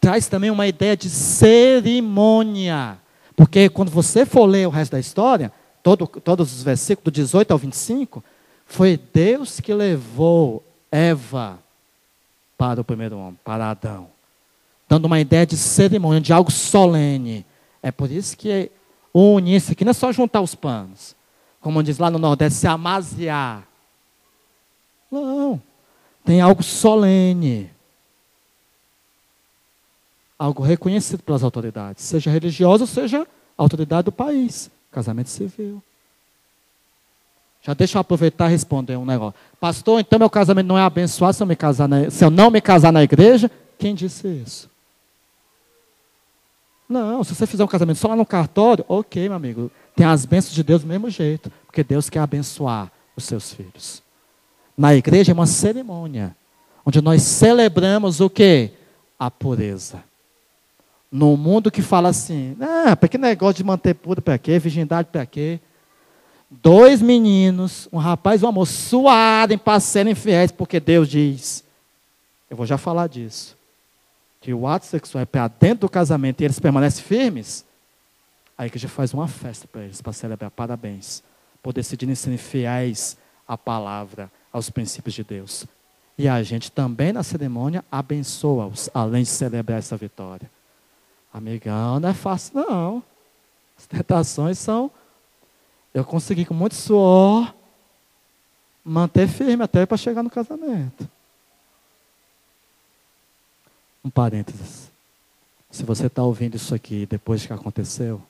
traz 0.02 0.28
também 0.28 0.50
uma 0.50 0.68
ideia 0.68 0.98
de 0.98 1.10
cerimônia. 1.10 2.98
Porque 3.38 3.70
quando 3.70 3.90
você 3.90 4.26
for 4.26 4.48
ler 4.48 4.68
o 4.68 4.72
resto 4.72 4.92
da 4.92 5.00
história, 5.00 5.50
todo, 5.82 6.08
todos 6.08 6.52
os 6.54 6.62
versículos, 6.62 7.06
do 7.06 7.12
18 7.12 7.52
ao 7.52 7.58
25, 7.58 8.22
foi 8.66 9.00
Deus 9.14 9.62
que 9.62 9.74
levou 9.74 10.62
Eva 10.92 11.60
para 12.58 12.82
o 12.82 12.84
primeiro 12.84 13.18
homem, 13.18 13.40
para 13.44 13.70
Adão. 13.70 14.10
Dando 14.88 15.06
uma 15.06 15.20
ideia 15.20 15.46
de 15.46 15.58
cerimônia, 15.58 16.20
de 16.20 16.34
algo 16.34 16.52
solene. 16.52 17.46
É 17.82 17.92
por 17.92 18.12
isso 18.12 18.38
que 18.38 18.70
une 19.14 19.56
isso 19.56 19.72
aqui 19.72 19.86
não 19.86 19.92
é 19.92 19.94
só 19.94 20.12
juntar 20.12 20.42
os 20.42 20.54
panos. 20.54 21.16
Como 21.62 21.82
diz 21.82 21.98
lá 21.98 22.10
no 22.10 22.20
Nordeste, 22.20 22.60
se 22.60 22.68
amaziar. 22.68 23.64
Não. 25.10 25.62
Tem 26.26 26.42
algo 26.42 26.62
solene 26.62 27.72
algo 30.42 30.64
reconhecido 30.64 31.22
pelas 31.22 31.44
autoridades, 31.44 32.04
seja 32.04 32.32
religiosa 32.32 32.84
ou 32.84 32.88
seja 32.88 33.28
autoridade 33.56 34.06
do 34.06 34.12
país, 34.12 34.72
casamento 34.92 35.30
civil. 35.30 35.84
Já 37.62 37.74
deixa 37.74 37.98
eu 37.98 38.02
aproveitar 38.02 38.48
e 38.48 38.52
responder 38.52 38.98
um 38.98 39.06
negócio. 39.06 39.40
Pastor, 39.60 40.00
então 40.00 40.18
meu 40.18 40.30
casamento 40.30 40.66
não 40.66 40.78
é 40.78 40.82
abençoado 40.82 41.36
se 41.36 41.44
eu, 41.44 41.48
me 41.48 41.56
casar 41.56 41.88
na, 41.88 42.10
se 42.10 42.24
eu 42.24 42.32
não 42.32 42.50
me 42.50 42.60
casar 42.60 42.92
na 42.92 43.04
igreja? 43.04 43.52
Quem 43.78 43.94
disse 43.94 44.28
isso? 44.28 44.70
Não, 46.90 47.24
se 47.24 47.34
você 47.34 47.48
fizer 47.48 47.64
um 47.64 47.68
casamento 47.68 48.00
só 48.00 48.10
lá 48.10 48.16
no 48.16 48.26
cartório, 48.26 48.84
ok, 48.88 49.30
meu 49.30 49.36
amigo. 49.36 49.72
Tem 49.96 50.06
as 50.06 50.26
bênçãos 50.26 50.54
de 50.54 50.64
Deus 50.64 50.82
do 50.82 50.88
mesmo 50.88 51.10
jeito, 51.10 51.52
porque 51.66 51.84
Deus 51.84 52.10
quer 52.10 52.20
abençoar 52.20 52.92
os 53.16 53.24
seus 53.24 53.54
filhos. 53.54 54.02
Na 54.76 54.96
igreja 54.96 55.32
é 55.32 55.34
uma 55.34 55.46
cerimônia, 55.46 56.36
onde 56.86 57.02
nós 57.02 57.22
celebramos 57.22 58.20
o 58.20 58.30
que? 58.30 58.72
A 59.18 59.30
pureza. 59.30 60.04
No 61.12 61.38
mundo 61.38 61.70
que 61.70 61.82
fala 61.82 62.10
assim, 62.10 62.58
ah, 62.60 62.96
para 62.96 63.08
que 63.08 63.18
negócio 63.18 63.56
de 63.56 63.64
manter 63.64 63.94
pura 63.94 64.22
para 64.22 64.38
quê? 64.38 64.58
Virgindade 64.58 65.10
para 65.12 65.26
quê? 65.26 65.60
Dois 66.52 67.02
meninos, 67.02 67.88
um 67.94 67.98
rapaz 67.98 68.42
e 68.42 68.46
uma 68.46 68.52
moça, 68.52 68.74
suarem 68.74 69.58
para 69.58 69.80
serem 69.80 70.14
fiéis, 70.14 70.52
porque 70.52 70.82
Deus 70.82 71.08
diz. 71.08 71.64
Eu 72.50 72.58
vou 72.58 72.66
já 72.66 72.78
falar 72.78 73.08
disso. 73.08 73.56
Que 74.42 74.54
o 74.54 74.68
ato 74.68 74.86
sexual 74.86 75.22
é 75.22 75.26
para 75.26 75.48
dentro 75.48 75.82
do 75.82 75.90
casamento 75.90 76.42
e 76.42 76.44
eles 76.44 76.60
permanecem 76.60 77.06
firmes. 77.06 77.64
Aí 78.58 78.70
que 78.70 78.78
já 78.78 78.90
faz 78.90 79.14
uma 79.14 79.30
festa 79.30 79.66
para 79.66 79.84
eles, 79.84 80.02
para 80.02 80.12
celebrar 80.12 80.52
parabéns. 80.52 81.24
Por 81.64 81.72
decidirem 81.72 82.16
serem 82.16 82.38
fiéis 82.38 83.16
à 83.48 83.58
palavra, 83.58 84.30
aos 84.52 84.70
princípios 84.70 85.16
de 85.16 85.24
Deus. 85.24 85.66
E 86.18 86.28
a 86.28 86.44
gente 86.44 86.70
também 86.70 87.14
na 87.14 87.24
cerimônia 87.24 87.86
abençoa-os, 87.90 88.90
além 88.94 89.24
de 89.24 89.30
celebrar 89.30 89.80
essa 89.80 89.96
vitória. 89.96 90.52
Amigão, 91.34 92.00
não 92.00 92.10
é 92.10 92.14
fácil 92.14 92.56
não. 92.56 93.04
As 93.78 93.86
tentações 93.86 94.60
são. 94.60 94.92
Eu 95.94 96.06
consegui 96.06 96.46
com 96.46 96.54
muito 96.54 96.76
suor 96.76 97.54
manter 98.84 99.28
firme 99.28 99.64
até 99.64 99.86
para 99.86 99.98
chegar 99.98 100.24
no 100.24 100.30
casamento. 100.30 101.08
Um 104.04 104.10
parênteses. 104.10 104.90
Se 105.70 105.84
você 105.84 106.08
está 106.08 106.24
ouvindo 106.24 106.56
isso 106.56 106.74
aqui 106.74 107.06
depois 107.06 107.46
que 107.46 107.54
aconteceu, 107.54 108.22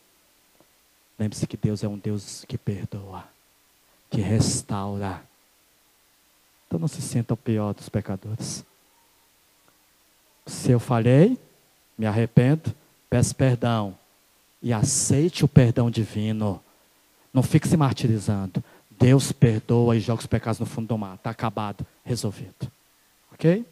lembre-se 1.18 1.48
que 1.48 1.58
Deus 1.58 1.84
é 1.84 1.88
um 1.88 1.98
Deus 1.98 2.46
que 2.48 2.58
perdoa, 2.58 3.24
que 4.10 4.22
restaura. 4.22 5.24
Então 6.68 6.80
não 6.80 6.88
se 6.88 7.02
sinta 7.02 7.34
o 7.34 7.38
pior 7.38 7.74
dos 7.74 7.90
pecadores. 7.90 8.64
Se 10.46 10.72
eu 10.72 10.80
falhei, 10.80 11.38
me 11.98 12.06
arrependo, 12.06 12.76
Peça 13.12 13.36
perdão 13.36 13.94
e 14.64 14.72
aceite 14.72 15.44
o 15.44 15.48
perdão 15.48 15.92
divino. 15.92 16.64
Não 17.34 17.42
fique 17.42 17.68
se 17.68 17.78
martirizando. 17.78 18.64
Deus 18.90 19.32
perdoa 19.32 19.96
e 19.96 20.00
joga 20.00 20.20
os 20.20 20.28
pecados 20.28 20.60
no 20.60 20.66
fundo 20.66 20.88
do 20.88 20.98
mar. 20.98 21.16
Está 21.16 21.30
acabado, 21.30 21.86
resolvido. 22.04 22.72
Ok? 23.34 23.66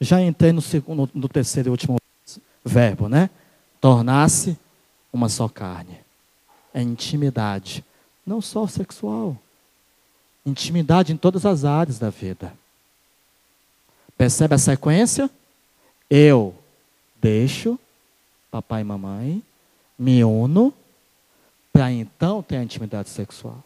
Já 0.00 0.20
entrei 0.20 0.52
no, 0.52 0.60
segundo, 0.60 1.08
no 1.14 1.28
terceiro 1.28 1.68
e 1.68 1.70
último 1.70 1.96
verbo, 2.64 3.08
né? 3.08 3.30
Tornar-se 3.80 4.58
uma 5.12 5.28
só 5.28 5.48
carne. 5.48 5.98
É 6.72 6.82
intimidade. 6.82 7.84
Não 8.26 8.40
só 8.40 8.66
sexual. 8.66 9.36
Intimidade 10.44 11.12
em 11.12 11.16
todas 11.16 11.46
as 11.46 11.64
áreas 11.64 11.98
da 11.98 12.10
vida. 12.10 12.52
Percebe 14.18 14.54
a 14.54 14.58
sequência? 14.58 15.30
Eu 16.10 16.54
deixo 17.20 17.78
papai 18.50 18.82
e 18.82 18.84
mamãe, 18.84 19.42
me 19.98 20.22
uno, 20.22 20.72
para 21.74 21.90
então 21.90 22.40
ter 22.40 22.56
a 22.56 22.62
intimidade 22.62 23.08
sexual. 23.08 23.58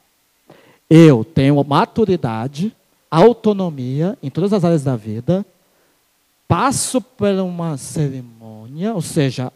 Eu 0.88 1.22
tenho 1.22 1.62
maturidade, 1.62 2.74
autonomia 3.10 4.16
em 4.22 4.30
todas 4.30 4.54
as 4.54 4.64
áreas 4.64 4.82
da 4.82 4.96
vida, 4.96 5.44
passo 6.48 7.02
por 7.02 7.28
uma 7.34 7.76
cerimônia, 7.76 8.94
ou 8.94 9.02
seja, 9.02 9.52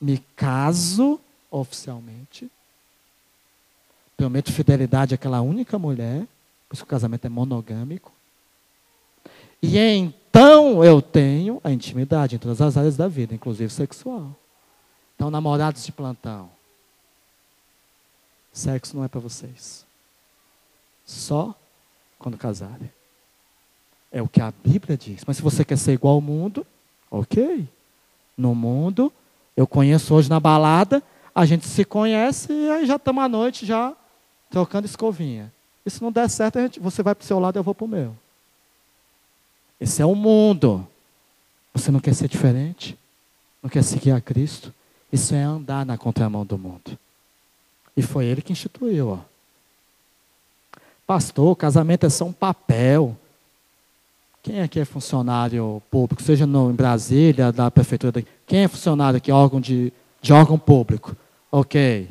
me 0.00 0.16
caso 0.34 1.20
oficialmente, 1.50 2.50
prometo 4.16 4.50
fidelidade 4.50 5.14
àquela 5.14 5.42
única 5.42 5.78
mulher, 5.78 6.26
por 6.68 6.76
isso 6.76 6.84
o 6.84 6.86
casamento 6.86 7.26
é 7.26 7.28
monogâmico. 7.28 8.12
E 9.62 9.76
então 9.76 10.82
eu 10.82 11.02
tenho 11.02 11.60
a 11.62 11.70
intimidade 11.70 12.36
em 12.36 12.38
todas 12.38 12.62
as 12.62 12.78
áreas 12.78 12.96
da 12.96 13.08
vida, 13.08 13.34
inclusive 13.34 13.70
sexual. 13.70 14.34
Então, 15.14 15.30
namorados 15.30 15.84
de 15.84 15.92
plantão. 15.92 16.48
Sexo 18.52 18.96
não 18.96 19.04
é 19.04 19.08
para 19.08 19.20
vocês. 19.20 19.84
Só 21.04 21.54
quando 22.18 22.36
casarem. 22.36 22.90
É 24.12 24.20
o 24.20 24.28
que 24.28 24.40
a 24.40 24.52
Bíblia 24.64 24.96
diz. 24.96 25.24
Mas 25.26 25.36
se 25.36 25.42
você 25.42 25.64
quer 25.64 25.78
ser 25.78 25.92
igual 25.92 26.14
ao 26.14 26.20
mundo, 26.20 26.66
ok. 27.10 27.68
No 28.36 28.54
mundo, 28.54 29.12
eu 29.56 29.66
conheço 29.66 30.14
hoje 30.14 30.28
na 30.28 30.40
balada, 30.40 31.02
a 31.34 31.44
gente 31.44 31.66
se 31.66 31.84
conhece 31.84 32.52
e 32.52 32.70
aí 32.70 32.86
já 32.86 32.96
estamos 32.96 33.22
à 33.22 33.28
noite 33.28 33.64
já 33.66 33.94
trocando 34.48 34.86
escovinha. 34.86 35.52
E 35.84 35.90
se 35.90 36.02
não 36.02 36.10
der 36.10 36.28
certo, 36.28 36.60
gente, 36.60 36.80
você 36.80 37.02
vai 37.02 37.14
para 37.14 37.22
o 37.22 37.26
seu 37.26 37.38
lado 37.38 37.56
e 37.56 37.58
eu 37.58 37.62
vou 37.62 37.74
para 37.74 37.84
o 37.84 37.88
meu. 37.88 38.16
Esse 39.80 40.02
é 40.02 40.06
o 40.06 40.14
mundo. 40.14 40.86
Você 41.72 41.90
não 41.90 42.00
quer 42.00 42.14
ser 42.14 42.28
diferente? 42.28 42.98
Não 43.62 43.70
quer 43.70 43.82
seguir 43.82 44.10
a 44.10 44.20
Cristo? 44.20 44.74
Isso 45.12 45.34
é 45.34 45.42
andar 45.42 45.86
na 45.86 45.96
contramão 45.96 46.44
do 46.44 46.58
mundo. 46.58 46.98
E 47.96 48.02
foi 48.02 48.26
ele 48.26 48.42
que 48.42 48.52
instituiu. 48.52 49.08
Ó. 49.08 49.18
Pastor, 51.06 51.56
casamento 51.56 52.06
é 52.06 52.08
só 52.08 52.24
um 52.24 52.32
papel. 52.32 53.16
Quem 54.42 54.62
aqui 54.62 54.80
é 54.80 54.84
funcionário 54.84 55.82
público, 55.90 56.22
seja 56.22 56.46
no, 56.46 56.70
em 56.70 56.74
Brasília, 56.74 57.52
da 57.52 57.70
prefeitura? 57.70 58.24
Quem 58.46 58.64
é 58.64 58.68
funcionário 58.68 59.18
aqui, 59.18 59.30
órgão 59.30 59.60
de, 59.60 59.92
de 60.22 60.32
órgão 60.32 60.58
público? 60.58 61.14
Ok. 61.52 62.08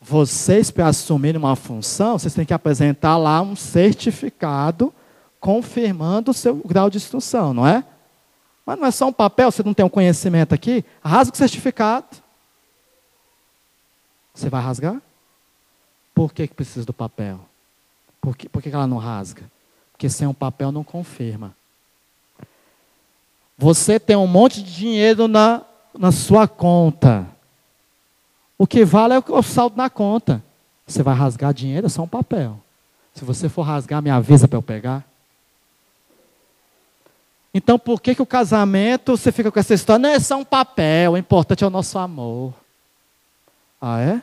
Vocês, 0.00 0.70
para 0.70 0.86
assumirem 0.86 1.38
uma 1.38 1.56
função, 1.56 2.18
vocês 2.18 2.32
têm 2.32 2.46
que 2.46 2.54
apresentar 2.54 3.16
lá 3.16 3.42
um 3.42 3.56
certificado 3.56 4.94
confirmando 5.40 6.30
o 6.30 6.34
seu 6.34 6.54
grau 6.64 6.88
de 6.88 6.96
instrução, 6.96 7.52
não 7.52 7.66
é? 7.66 7.84
Mas 8.64 8.78
não 8.78 8.86
é 8.86 8.90
só 8.90 9.08
um 9.08 9.12
papel, 9.12 9.50
você 9.50 9.62
não 9.62 9.74
tem 9.74 9.84
um 9.84 9.88
conhecimento 9.88 10.54
aqui, 10.54 10.84
rasga 11.04 11.34
o 11.34 11.36
certificado. 11.36 12.06
Você 14.36 14.50
vai 14.50 14.62
rasgar? 14.62 15.00
Por 16.14 16.32
que, 16.32 16.46
que 16.46 16.54
precisa 16.54 16.84
do 16.84 16.92
papel? 16.92 17.40
Por 18.20 18.36
que, 18.36 18.48
por 18.48 18.62
que 18.62 18.68
ela 18.68 18.86
não 18.86 18.98
rasga? 18.98 19.42
Porque 19.92 20.10
sem 20.10 20.28
um 20.28 20.34
papel 20.34 20.70
não 20.70 20.84
confirma. 20.84 21.56
Você 23.56 23.98
tem 23.98 24.14
um 24.14 24.26
monte 24.26 24.62
de 24.62 24.74
dinheiro 24.74 25.26
na, 25.26 25.62
na 25.98 26.12
sua 26.12 26.46
conta. 26.46 27.26
O 28.58 28.66
que 28.66 28.84
vale 28.84 29.14
é 29.14 29.22
o 29.26 29.42
saldo 29.42 29.76
na 29.76 29.88
conta. 29.88 30.44
Você 30.86 31.02
vai 31.02 31.14
rasgar 31.14 31.54
dinheiro, 31.54 31.86
é 31.86 31.90
só 31.90 32.02
um 32.02 32.08
papel. 32.08 32.60
Se 33.14 33.24
você 33.24 33.48
for 33.48 33.62
rasgar, 33.62 34.02
me 34.02 34.10
avisa 34.10 34.46
para 34.46 34.58
eu 34.58 34.62
pegar. 34.62 35.02
Então, 37.54 37.78
por 37.78 38.02
que, 38.02 38.14
que 38.14 38.20
o 38.20 38.26
casamento, 38.26 39.16
você 39.16 39.32
fica 39.32 39.50
com 39.50 39.58
essa 39.58 39.72
história? 39.72 39.98
Não 39.98 40.10
é 40.10 40.20
só 40.20 40.36
um 40.36 40.44
papel, 40.44 41.12
o 41.12 41.16
importante 41.16 41.64
é 41.64 41.66
o 41.66 41.70
nosso 41.70 41.98
amor. 41.98 42.52
Ah, 43.88 44.00
é? 44.00 44.20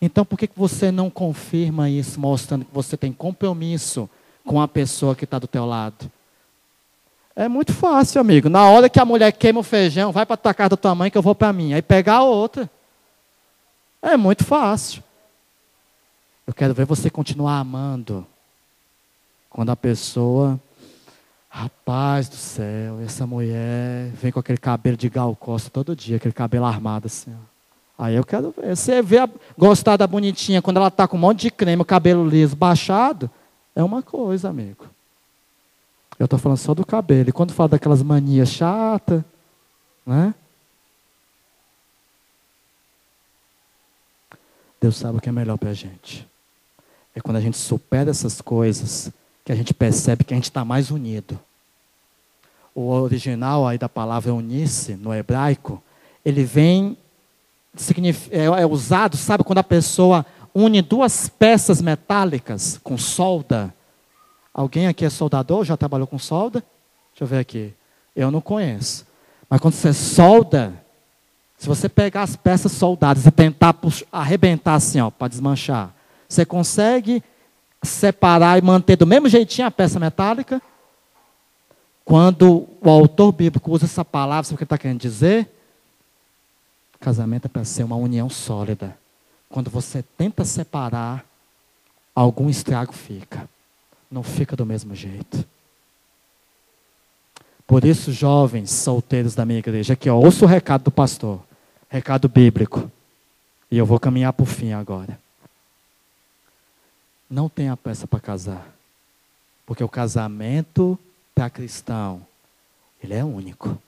Então, 0.00 0.24
por 0.24 0.38
que, 0.38 0.48
você 0.54 0.92
não 0.92 1.10
confirma 1.10 1.90
isso, 1.90 2.20
mostrando 2.20 2.64
que 2.64 2.72
você 2.72 2.96
tem 2.96 3.12
compromisso 3.12 4.08
com 4.44 4.60
a 4.60 4.68
pessoa 4.68 5.16
que 5.16 5.24
está 5.24 5.36
do 5.36 5.48
teu 5.48 5.66
lado? 5.66 6.08
É 7.34 7.48
muito 7.48 7.72
fácil, 7.72 8.20
amigo. 8.20 8.48
Na 8.48 8.68
hora 8.68 8.88
que 8.88 9.00
a 9.00 9.04
mulher 9.04 9.32
queima 9.32 9.58
o 9.58 9.64
feijão, 9.64 10.12
vai 10.12 10.24
para 10.24 10.38
a 10.44 10.54
casa 10.54 10.70
da 10.70 10.76
tua 10.76 10.94
mãe 10.94 11.10
que 11.10 11.18
eu 11.18 11.22
vou 11.22 11.34
para 11.34 11.52
mim. 11.52 11.72
Aí 11.72 11.82
pegar 11.82 12.18
a 12.18 12.22
outra. 12.22 12.70
É 14.00 14.16
muito 14.16 14.44
fácil. 14.44 15.02
Eu 16.46 16.54
quero 16.54 16.72
ver 16.72 16.86
você 16.86 17.10
continuar 17.10 17.58
amando. 17.58 18.24
Quando 19.48 19.70
a 19.70 19.76
pessoa 19.76 20.60
Rapaz 21.52 22.28
do 22.28 22.36
céu, 22.36 23.00
essa 23.04 23.26
mulher 23.26 24.12
vem 24.12 24.30
com 24.30 24.38
aquele 24.38 24.56
cabelo 24.56 24.96
de 24.96 25.08
Gal 25.08 25.34
Costa 25.34 25.68
todo 25.68 25.96
dia, 25.96 26.16
aquele 26.16 26.32
cabelo 26.32 26.64
armado 26.64 27.06
assim. 27.06 27.34
Ó. 27.34 27.49
Aí 28.00 28.14
eu 28.14 28.24
quero 28.24 28.54
ver. 28.56 28.74
Você 28.74 29.02
vê 29.02 29.18
a, 29.18 29.28
gostar 29.58 29.98
da 29.98 30.06
bonitinha 30.06 30.62
quando 30.62 30.78
ela 30.78 30.88
está 30.88 31.06
com 31.06 31.18
um 31.18 31.20
monte 31.20 31.42
de 31.42 31.50
creme, 31.50 31.82
o 31.82 31.84
cabelo 31.84 32.26
liso, 32.26 32.56
baixado, 32.56 33.30
é 33.76 33.84
uma 33.84 34.02
coisa, 34.02 34.48
amigo. 34.48 34.86
Eu 36.18 36.24
estou 36.24 36.38
falando 36.38 36.56
só 36.56 36.72
do 36.72 36.84
cabelo. 36.84 37.28
E 37.28 37.32
quando 37.32 37.52
fala 37.52 37.68
daquelas 37.68 38.02
manias 38.02 38.48
chatas, 38.48 39.22
né? 40.06 40.34
Deus 44.80 44.96
sabe 44.96 45.18
o 45.18 45.20
que 45.20 45.28
é 45.28 45.32
melhor 45.32 45.58
para 45.58 45.68
a 45.68 45.74
gente. 45.74 46.26
É 47.14 47.20
quando 47.20 47.36
a 47.36 47.40
gente 47.40 47.58
supera 47.58 48.08
essas 48.08 48.40
coisas 48.40 49.10
que 49.44 49.52
a 49.52 49.54
gente 49.54 49.74
percebe 49.74 50.24
que 50.24 50.32
a 50.32 50.38
gente 50.38 50.44
está 50.44 50.64
mais 50.64 50.90
unido. 50.90 51.38
O 52.74 52.88
original 52.88 53.68
aí 53.68 53.76
da 53.76 53.90
palavra 53.90 54.32
unir-se, 54.32 54.94
no 54.94 55.12
hebraico, 55.12 55.82
ele 56.24 56.44
vem, 56.44 56.96
é, 58.30 58.44
é 58.44 58.66
usado, 58.66 59.16
sabe, 59.16 59.44
quando 59.44 59.58
a 59.58 59.64
pessoa 59.64 60.26
une 60.54 60.82
duas 60.82 61.28
peças 61.28 61.80
metálicas 61.80 62.78
com 62.82 62.98
solda. 62.98 63.74
Alguém 64.52 64.88
aqui 64.88 65.04
é 65.04 65.10
soldador? 65.10 65.64
Já 65.64 65.76
trabalhou 65.76 66.06
com 66.06 66.18
solda? 66.18 66.64
Deixa 67.12 67.22
eu 67.22 67.26
ver 67.26 67.38
aqui. 67.38 67.72
Eu 68.14 68.30
não 68.30 68.40
conheço. 68.40 69.06
Mas 69.48 69.60
quando 69.60 69.74
você 69.74 69.92
solda, 69.92 70.74
se 71.56 71.66
você 71.66 71.88
pegar 71.88 72.22
as 72.22 72.36
peças 72.36 72.72
soldadas 72.72 73.26
e 73.26 73.30
tentar 73.30 73.76
arrebentar 74.10 74.74
assim, 74.74 75.00
ó, 75.00 75.10
para 75.10 75.28
desmanchar, 75.28 75.94
você 76.28 76.44
consegue 76.44 77.22
separar 77.82 78.58
e 78.58 78.62
manter 78.62 78.96
do 78.96 79.06
mesmo 79.06 79.28
jeitinho 79.28 79.66
a 79.66 79.70
peça 79.70 79.98
metálica? 80.00 80.60
Quando 82.04 82.68
o 82.80 82.90
autor 82.90 83.32
bíblico 83.32 83.70
usa 83.70 83.84
essa 83.84 84.04
palavra, 84.04 84.44
sabe 84.44 84.54
o 84.54 84.58
que 84.58 84.64
ele 84.64 84.66
está 84.66 84.78
querendo 84.78 85.00
dizer? 85.00 85.48
Casamento 87.00 87.46
é 87.46 87.48
para 87.48 87.64
ser 87.64 87.82
uma 87.82 87.96
união 87.96 88.28
sólida. 88.28 88.96
Quando 89.48 89.70
você 89.70 90.04
tenta 90.16 90.44
separar, 90.44 91.24
algum 92.14 92.48
estrago 92.48 92.92
fica. 92.92 93.48
Não 94.10 94.22
fica 94.22 94.54
do 94.54 94.66
mesmo 94.66 94.94
jeito. 94.94 95.44
Por 97.66 97.84
isso, 97.84 98.12
jovens 98.12 98.70
solteiros 98.70 99.34
da 99.34 99.44
minha 99.44 99.60
igreja, 99.60 99.94
aqui, 99.94 100.10
ó, 100.10 100.16
ouça 100.16 100.44
o 100.44 100.48
recado 100.48 100.84
do 100.84 100.90
pastor. 100.90 101.40
Recado 101.88 102.28
bíblico. 102.28 102.90
E 103.70 103.78
eu 103.78 103.86
vou 103.86 103.98
caminhar 103.98 104.32
para 104.32 104.42
o 104.42 104.46
fim 104.46 104.72
agora 104.72 105.18
não 107.30 107.48
tenha 107.48 107.76
pressa 107.76 108.06
para 108.06 108.18
casar. 108.18 108.66
Porque 109.64 109.84
o 109.84 109.88
casamento 109.88 110.98
para 111.32 111.48
cristão, 111.48 112.26
ele 113.02 113.14
é 113.14 113.24
único. 113.24 113.80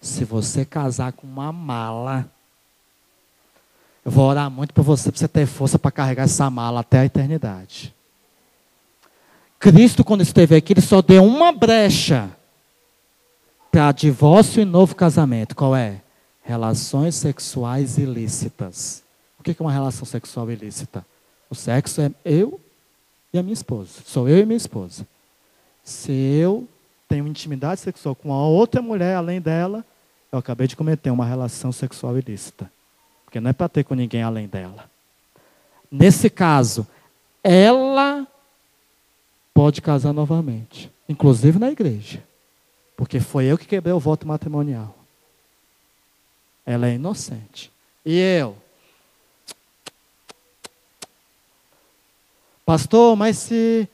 Se 0.00 0.24
você 0.24 0.64
casar 0.64 1.12
com 1.12 1.26
uma 1.26 1.52
mala, 1.52 2.30
eu 4.04 4.10
vou 4.10 4.26
orar 4.26 4.50
muito 4.50 4.72
por 4.72 4.82
você, 4.82 5.10
para 5.10 5.18
você 5.18 5.28
ter 5.28 5.46
força 5.46 5.78
para 5.78 5.90
carregar 5.90 6.24
essa 6.24 6.48
mala 6.48 6.80
até 6.80 7.00
a 7.00 7.04
eternidade. 7.04 7.94
Cristo, 9.58 10.04
quando 10.04 10.22
esteve 10.22 10.54
aqui, 10.54 10.72
ele 10.72 10.80
só 10.80 11.02
deu 11.02 11.24
uma 11.24 11.52
brecha 11.52 12.30
para 13.72 13.90
divórcio 13.92 14.62
e 14.62 14.64
novo 14.64 14.94
casamento. 14.94 15.56
Qual 15.56 15.74
é? 15.74 16.00
Relações 16.42 17.16
sexuais 17.16 17.98
ilícitas. 17.98 19.02
O 19.38 19.42
que 19.42 19.50
é 19.50 19.56
uma 19.60 19.72
relação 19.72 20.04
sexual 20.04 20.50
ilícita? 20.50 21.04
O 21.50 21.54
sexo 21.54 22.00
é 22.00 22.10
eu 22.24 22.60
e 23.32 23.38
a 23.38 23.42
minha 23.42 23.52
esposa. 23.52 23.90
Sou 24.06 24.28
eu 24.28 24.38
e 24.38 24.46
minha 24.46 24.56
esposa. 24.56 25.06
Se 25.82 26.12
eu 26.12 26.68
tenho 27.08 27.26
intimidade 27.26 27.80
sexual 27.80 28.14
com 28.14 28.32
a 28.32 28.46
outra 28.46 28.82
mulher 28.82 29.16
além 29.16 29.40
dela, 29.40 29.84
eu 30.30 30.38
acabei 30.38 30.66
de 30.66 30.76
cometer 30.76 31.10
uma 31.10 31.24
relação 31.24 31.72
sexual 31.72 32.18
ilícita. 32.18 32.70
Porque 33.24 33.40
não 33.40 33.50
é 33.50 33.52
para 33.52 33.68
ter 33.68 33.84
com 33.84 33.94
ninguém 33.94 34.22
além 34.22 34.46
dela. 34.46 34.90
Nesse 35.90 36.28
caso, 36.28 36.86
ela 37.42 38.26
pode 39.54 39.80
casar 39.80 40.12
novamente, 40.12 40.90
inclusive 41.08 41.58
na 41.58 41.70
igreja. 41.70 42.22
Porque 42.96 43.20
foi 43.20 43.46
eu 43.46 43.56
que 43.56 43.66
quebrei 43.66 43.92
o 43.92 44.00
voto 44.00 44.26
matrimonial. 44.26 44.94
Ela 46.66 46.88
é 46.88 46.94
inocente. 46.94 47.72
E 48.04 48.18
eu 48.18 48.56
Pastor, 52.68 53.16
mas 53.16 53.38
se. 53.38 53.88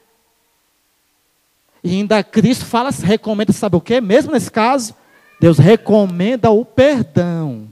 E 1.84 1.96
ainda 1.96 2.24
Cristo 2.24 2.64
fala, 2.64 2.88
recomenda, 2.90 3.52
sabe 3.52 3.76
o 3.76 3.80
quê? 3.80 4.00
Mesmo 4.00 4.32
nesse 4.32 4.50
caso, 4.50 4.94
Deus 5.38 5.58
recomenda 5.58 6.50
o 6.50 6.64
perdão. 6.64 7.68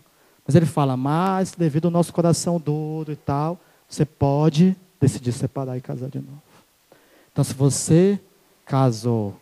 Mas 0.46 0.54
ele 0.54 0.66
fala, 0.66 0.98
mas 0.98 1.52
devido 1.52 1.86
ao 1.86 1.90
nosso 1.90 2.12
coração 2.12 2.60
duro 2.60 3.10
e 3.10 3.16
tal, 3.16 3.58
você 3.88 4.04
pode 4.04 4.76
decidir 5.00 5.32
separar 5.32 5.78
e 5.78 5.80
casar 5.80 6.10
de 6.10 6.18
novo. 6.18 6.42
Então, 7.32 7.42
se 7.42 7.54
você 7.54 8.20
casou 8.66 9.34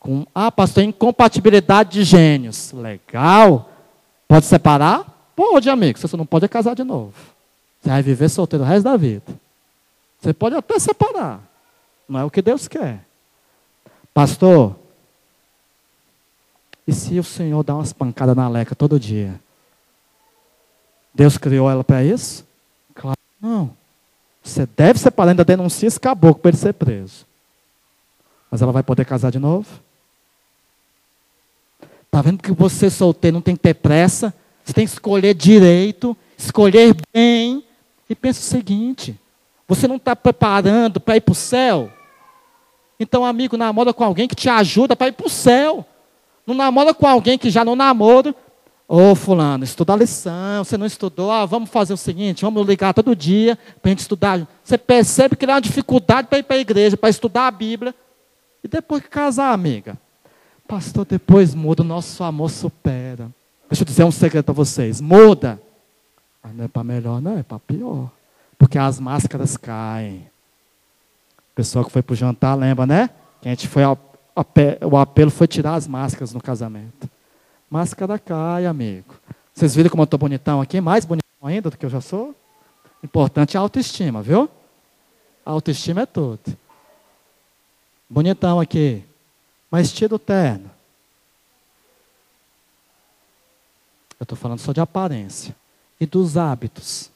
com, 0.00 0.26
ah, 0.34 0.50
pastor, 0.50 0.84
incompatibilidade 0.84 1.90
de 1.90 2.04
gênios, 2.04 2.72
legal, 2.72 3.70
pode 4.26 4.46
separar? 4.46 5.32
Pode, 5.36 5.68
amigo, 5.68 5.98
você 5.98 6.08
só 6.08 6.16
não 6.16 6.24
pode 6.24 6.48
casar 6.48 6.74
de 6.74 6.82
novo. 6.82 7.12
Você 7.82 7.90
vai 7.90 8.02
viver 8.02 8.30
solteiro 8.30 8.64
o 8.64 8.66
resto 8.66 8.84
da 8.84 8.96
vida. 8.96 9.38
Você 10.18 10.32
pode 10.32 10.56
até 10.56 10.78
separar. 10.78 11.42
Não 12.08 12.20
é 12.20 12.24
o 12.24 12.30
que 12.30 12.40
Deus 12.40 12.66
quer. 12.66 13.04
Pastor, 14.14 14.76
e 16.86 16.92
se 16.92 17.18
o 17.18 17.24
Senhor 17.24 17.64
dá 17.64 17.74
umas 17.74 17.92
pancadas 17.92 18.36
na 18.36 18.48
leca 18.48 18.74
todo 18.76 19.00
dia? 19.00 19.40
Deus 21.12 21.36
criou 21.36 21.68
ela 21.68 21.82
para 21.82 22.04
isso? 22.04 22.46
Claro 22.94 23.18
não. 23.42 23.76
Você 24.42 24.66
deve 24.66 24.98
separar, 24.98 25.30
ainda 25.30 25.44
denuncia 25.44 25.88
esse 25.88 25.98
caboclo 25.98 26.40
para 26.40 26.50
ele 26.50 26.58
ser 26.58 26.74
preso. 26.74 27.26
Mas 28.50 28.62
ela 28.62 28.72
vai 28.72 28.82
poder 28.82 29.04
casar 29.04 29.32
de 29.32 29.38
novo? 29.38 29.66
Está 32.04 32.22
vendo 32.22 32.42
que 32.42 32.52
você 32.52 32.88
solteiro 32.88 33.34
não 33.34 33.42
tem 33.42 33.56
que 33.56 33.62
ter 33.62 33.74
pressa? 33.74 34.32
Você 34.64 34.72
tem 34.72 34.86
que 34.86 34.92
escolher 34.92 35.34
direito, 35.34 36.16
escolher 36.38 36.94
bem. 37.12 37.64
E 38.08 38.14
pensa 38.14 38.40
o 38.40 38.42
seguinte: 38.42 39.18
você 39.66 39.88
não 39.88 39.96
está 39.96 40.14
preparando 40.14 41.00
para 41.00 41.16
ir 41.16 41.20
para 41.20 41.32
o 41.32 41.34
céu? 41.34 41.90
Então, 42.98 43.24
amigo, 43.24 43.56
namora 43.56 43.92
com 43.92 44.04
alguém 44.04 44.28
que 44.28 44.34
te 44.34 44.48
ajuda 44.48 44.94
para 44.94 45.08
ir 45.08 45.12
para 45.12 45.26
o 45.26 45.30
céu. 45.30 45.84
Não 46.46 46.54
namora 46.54 46.94
com 46.94 47.06
alguém 47.06 47.38
que 47.38 47.50
já 47.50 47.64
não 47.64 47.74
namora. 47.74 48.34
Ô, 48.86 49.10
oh, 49.10 49.14
fulano, 49.14 49.64
estuda 49.64 49.94
a 49.94 49.96
lição, 49.96 50.62
você 50.62 50.76
não 50.76 50.84
estudou, 50.84 51.30
ah, 51.30 51.46
vamos 51.46 51.70
fazer 51.70 51.94
o 51.94 51.96
seguinte, 51.96 52.42
vamos 52.42 52.66
ligar 52.66 52.92
todo 52.92 53.16
dia 53.16 53.56
para 53.80 53.88
a 53.88 53.88
gente 53.88 54.00
estudar. 54.00 54.46
Você 54.62 54.76
percebe 54.76 55.36
que 55.36 55.46
dá 55.46 55.54
uma 55.54 55.60
dificuldade 55.60 56.28
para 56.28 56.38
ir 56.38 56.42
para 56.42 56.56
a 56.56 56.58
igreja, 56.58 56.94
para 56.94 57.08
estudar 57.08 57.46
a 57.46 57.50
Bíblia. 57.50 57.94
E 58.62 58.68
depois 58.68 59.02
que 59.02 59.08
casar, 59.08 59.52
amiga, 59.54 59.98
Pastor, 60.66 61.04
depois 61.04 61.54
muda, 61.54 61.82
o 61.82 61.84
nosso 61.84 62.24
amor 62.24 62.50
supera. 62.50 63.30
Deixa 63.68 63.82
eu 63.82 63.86
dizer 63.86 64.04
um 64.04 64.10
segredo 64.10 64.44
para 64.44 64.54
vocês: 64.54 65.00
muda. 65.00 65.60
Mas 66.42 66.54
não 66.54 66.64
é 66.64 66.68
para 66.68 66.84
melhor, 66.84 67.20
não, 67.20 67.38
é 67.38 67.42
para 67.42 67.58
pior. 67.58 68.10
Porque 68.58 68.78
as 68.78 68.98
máscaras 68.98 69.56
caem. 69.56 70.26
Pessoal 71.54 71.84
que 71.84 71.90
foi 71.92 72.02
para 72.02 72.12
o 72.12 72.16
jantar, 72.16 72.54
lembra, 72.54 72.86
né? 72.86 73.10
Que 73.40 73.48
a 73.48 73.50
gente 73.50 73.68
foi 73.68 73.82
o 73.84 74.96
apelo 74.96 75.30
foi 75.30 75.46
tirar 75.46 75.74
as 75.74 75.86
máscaras 75.86 76.34
no 76.34 76.40
casamento. 76.40 77.08
Máscara 77.70 78.18
cai, 78.18 78.66
amigo. 78.66 79.14
Vocês 79.54 79.74
viram 79.74 79.88
como 79.88 80.02
eu 80.02 80.04
estou 80.04 80.18
bonitão 80.18 80.60
aqui? 80.60 80.80
Mais 80.80 81.04
bonitão 81.04 81.28
ainda 81.42 81.70
do 81.70 81.78
que 81.78 81.86
eu 81.86 81.90
já 81.90 82.00
sou? 82.00 82.34
Importante 83.02 83.56
é 83.56 83.58
a 83.58 83.60
autoestima, 83.60 84.20
viu? 84.22 84.48
A 85.46 85.50
autoestima 85.50 86.02
é 86.02 86.06
tudo. 86.06 86.40
Bonitão 88.10 88.58
aqui. 88.58 89.04
Mas 89.70 89.92
tira 89.92 90.14
o 90.14 90.18
terno. 90.18 90.70
Eu 94.18 94.24
estou 94.24 94.36
falando 94.36 94.58
só 94.58 94.72
de 94.72 94.80
aparência. 94.80 95.54
E 96.00 96.06
dos 96.06 96.36
hábitos. 96.36 97.10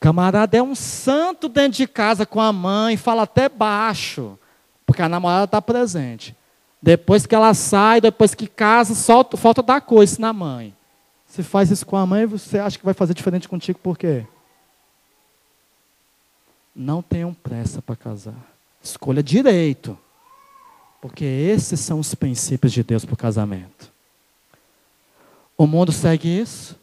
Camarada 0.00 0.56
é 0.56 0.62
um 0.62 0.74
santo 0.74 1.48
dentro 1.48 1.78
de 1.78 1.88
casa 1.88 2.24
com 2.24 2.40
a 2.40 2.52
mãe, 2.52 2.96
fala 2.96 3.22
até 3.22 3.48
baixo, 3.48 4.38
porque 4.86 5.02
a 5.02 5.08
namorada 5.08 5.44
está 5.44 5.60
presente. 5.60 6.36
Depois 6.80 7.26
que 7.26 7.34
ela 7.34 7.52
sai, 7.54 8.00
depois 8.00 8.34
que 8.34 8.46
casa, 8.46 8.94
só 8.94 9.28
falta 9.36 9.62
dar 9.62 9.80
coisa 9.80 10.16
na 10.20 10.32
mãe. 10.32 10.74
Se 11.26 11.42
faz 11.42 11.70
isso 11.70 11.84
com 11.84 11.96
a 11.96 12.06
mãe, 12.06 12.24
você 12.24 12.58
acha 12.58 12.78
que 12.78 12.84
vai 12.84 12.94
fazer 12.94 13.12
diferente 13.12 13.48
contigo 13.48 13.78
por 13.80 13.98
quê? 13.98 14.24
Não 16.74 17.02
tenham 17.02 17.34
pressa 17.34 17.82
para 17.82 17.96
casar. 17.96 18.34
Escolha 18.80 19.22
direito. 19.22 19.98
Porque 21.00 21.24
esses 21.24 21.80
são 21.80 21.98
os 21.98 22.14
princípios 22.14 22.72
de 22.72 22.82
Deus 22.82 23.04
para 23.04 23.14
o 23.14 23.18
casamento. 23.18 23.92
O 25.56 25.66
mundo 25.66 25.90
segue 25.90 26.28
isso. 26.40 26.78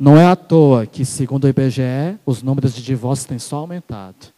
Não 0.00 0.16
é 0.16 0.24
à 0.24 0.34
toa 0.34 0.86
que, 0.86 1.04
segundo 1.04 1.44
o 1.44 1.48
IBGE, 1.48 2.18
os 2.24 2.42
números 2.42 2.74
de 2.74 2.82
divórcios 2.82 3.26
têm 3.26 3.38
só 3.38 3.56
aumentado. 3.56 4.28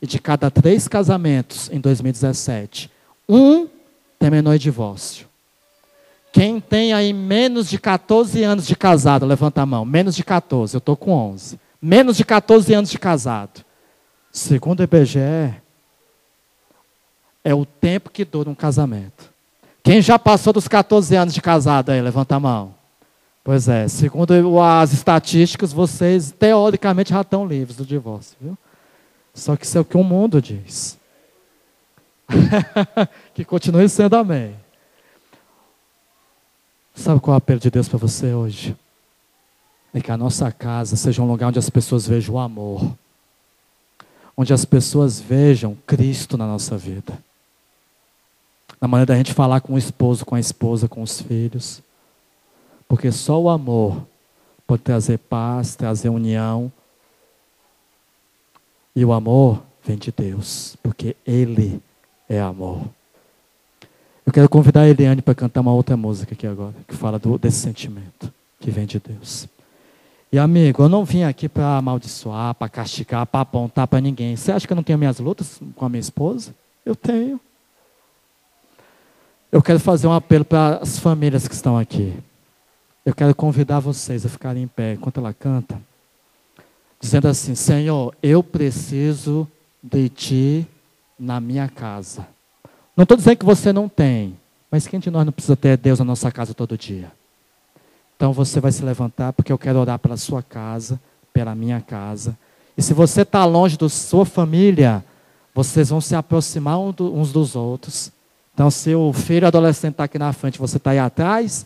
E 0.00 0.06
de 0.06 0.20
cada 0.20 0.48
três 0.48 0.86
casamentos 0.86 1.68
em 1.72 1.80
2017, 1.80 2.88
um 3.28 3.66
terminou 4.16 4.54
em 4.54 4.58
divórcio. 4.58 5.26
Quem 6.32 6.60
tem 6.60 6.92
aí 6.92 7.12
menos 7.12 7.68
de 7.68 7.80
14 7.80 8.44
anos 8.44 8.64
de 8.64 8.76
casado, 8.76 9.26
levanta 9.26 9.60
a 9.60 9.66
mão. 9.66 9.84
Menos 9.84 10.14
de 10.14 10.22
14, 10.22 10.76
eu 10.76 10.78
estou 10.78 10.96
com 10.96 11.10
11. 11.10 11.58
Menos 11.82 12.16
de 12.16 12.24
14 12.24 12.72
anos 12.74 12.88
de 12.88 12.98
casado. 13.00 13.64
Segundo 14.30 14.78
o 14.78 14.84
IBGE, 14.84 15.52
é 17.42 17.52
o 17.52 17.66
tempo 17.66 18.08
que 18.08 18.24
dura 18.24 18.48
um 18.48 18.54
casamento. 18.54 19.32
Quem 19.82 20.00
já 20.00 20.16
passou 20.16 20.52
dos 20.52 20.68
14 20.68 21.16
anos 21.16 21.34
de 21.34 21.42
casado 21.42 21.90
aí, 21.90 22.00
levanta 22.00 22.36
a 22.36 22.40
mão. 22.40 22.77
Pois 23.48 23.66
é, 23.66 23.88
segundo 23.88 24.60
as 24.60 24.92
estatísticas, 24.92 25.72
vocês 25.72 26.30
teoricamente 26.30 27.14
já 27.14 27.22
estão 27.22 27.46
livres 27.46 27.78
do 27.78 27.86
divórcio, 27.86 28.36
viu? 28.38 28.58
Só 29.32 29.56
que 29.56 29.64
isso 29.64 29.78
é 29.78 29.80
o 29.80 29.86
que 29.86 29.96
o 29.96 30.04
mundo 30.04 30.42
diz. 30.42 30.98
que 33.32 33.46
continue 33.46 33.88
sendo 33.88 34.16
amém. 34.16 34.54
Sabe 36.94 37.20
qual 37.20 37.32
é 37.32 37.36
o 37.36 37.38
apelo 37.38 37.58
de 37.58 37.70
Deus 37.70 37.88
para 37.88 37.96
você 37.96 38.34
hoje? 38.34 38.76
É 39.94 40.00
que 40.02 40.12
a 40.12 40.16
nossa 40.18 40.52
casa 40.52 40.94
seja 40.94 41.22
um 41.22 41.26
lugar 41.26 41.48
onde 41.48 41.58
as 41.58 41.70
pessoas 41.70 42.06
vejam 42.06 42.34
o 42.34 42.38
amor. 42.38 42.94
Onde 44.36 44.52
as 44.52 44.66
pessoas 44.66 45.18
vejam 45.18 45.74
Cristo 45.86 46.36
na 46.36 46.46
nossa 46.46 46.76
vida 46.76 47.18
na 48.78 48.86
maneira 48.86 49.06
da 49.06 49.16
gente 49.16 49.32
falar 49.32 49.62
com 49.62 49.72
o 49.72 49.78
esposo, 49.78 50.26
com 50.26 50.34
a 50.34 50.40
esposa, 50.40 50.86
com 50.86 51.02
os 51.02 51.22
filhos. 51.22 51.82
Porque 52.88 53.12
só 53.12 53.40
o 53.40 53.50
amor 53.50 54.06
pode 54.66 54.82
trazer 54.82 55.18
paz, 55.18 55.76
trazer 55.76 56.08
união. 56.08 56.72
E 58.96 59.04
o 59.04 59.12
amor 59.12 59.62
vem 59.84 59.96
de 59.96 60.10
Deus, 60.10 60.76
porque 60.82 61.14
Ele 61.26 61.80
é 62.28 62.40
amor. 62.40 62.82
Eu 64.26 64.32
quero 64.32 64.48
convidar 64.48 64.82
a 64.82 64.88
Eliane 64.88 65.22
para 65.22 65.34
cantar 65.34 65.60
uma 65.60 65.72
outra 65.72 65.96
música 65.96 66.34
aqui 66.34 66.46
agora, 66.46 66.74
que 66.86 66.94
fala 66.94 67.18
do, 67.18 67.38
desse 67.38 67.58
sentimento 67.58 68.32
que 68.60 68.70
vem 68.70 68.84
de 68.84 68.98
Deus. 68.98 69.48
E 70.30 70.38
amigo, 70.38 70.82
eu 70.82 70.88
não 70.88 71.04
vim 71.04 71.22
aqui 71.22 71.48
para 71.48 71.78
amaldiçoar, 71.78 72.54
para 72.54 72.68
castigar, 72.68 73.24
para 73.26 73.40
apontar 73.40 73.86
para 73.86 74.00
ninguém. 74.00 74.36
Você 74.36 74.52
acha 74.52 74.66
que 74.66 74.72
eu 74.72 74.76
não 74.76 74.82
tenho 74.82 74.98
minhas 74.98 75.18
lutas 75.18 75.58
com 75.74 75.86
a 75.86 75.88
minha 75.88 76.00
esposa? 76.00 76.54
Eu 76.84 76.94
tenho. 76.94 77.40
Eu 79.50 79.62
quero 79.62 79.80
fazer 79.80 80.06
um 80.06 80.12
apelo 80.12 80.44
para 80.44 80.76
as 80.76 80.98
famílias 80.98 81.48
que 81.48 81.54
estão 81.54 81.78
aqui. 81.78 82.12
Eu 83.08 83.14
quero 83.14 83.34
convidar 83.34 83.80
vocês 83.80 84.26
a 84.26 84.28
ficarem 84.28 84.64
em 84.64 84.66
pé 84.66 84.92
enquanto 84.92 85.16
ela 85.16 85.32
canta, 85.32 85.80
dizendo 87.00 87.26
assim: 87.26 87.54
Senhor, 87.54 88.14
eu 88.22 88.42
preciso 88.42 89.48
de 89.82 90.10
ti 90.10 90.68
na 91.18 91.40
minha 91.40 91.68
casa. 91.68 92.28
Não 92.94 93.04
estou 93.04 93.16
dizendo 93.16 93.38
que 93.38 93.46
você 93.46 93.72
não 93.72 93.88
tem, 93.88 94.36
mas 94.70 94.86
quem 94.86 95.00
de 95.00 95.10
nós 95.10 95.24
não 95.24 95.32
precisa 95.32 95.56
ter 95.56 95.78
Deus 95.78 95.98
na 96.00 96.04
nossa 96.04 96.30
casa 96.30 96.52
todo 96.52 96.76
dia? 96.76 97.10
Então 98.14 98.30
você 98.30 98.60
vai 98.60 98.72
se 98.72 98.84
levantar, 98.84 99.32
porque 99.32 99.50
eu 99.50 99.56
quero 99.56 99.78
orar 99.78 99.98
pela 99.98 100.18
sua 100.18 100.42
casa, 100.42 101.00
pela 101.32 101.54
minha 101.54 101.80
casa. 101.80 102.36
E 102.76 102.82
se 102.82 102.92
você 102.92 103.22
está 103.22 103.42
longe 103.46 103.78
da 103.78 103.88
sua 103.88 104.26
família, 104.26 105.02
vocês 105.54 105.88
vão 105.88 106.02
se 106.02 106.14
aproximar 106.14 106.78
uns 106.78 107.32
dos 107.32 107.56
outros 107.56 108.12
então, 108.58 108.72
se 108.72 108.92
o 108.92 109.12
filho 109.12 109.46
adolescente 109.46 109.92
está 109.92 110.02
aqui 110.02 110.18
na 110.18 110.32
frente, 110.32 110.58
você 110.58 110.78
está 110.78 110.90
aí 110.90 110.98
atrás, 110.98 111.64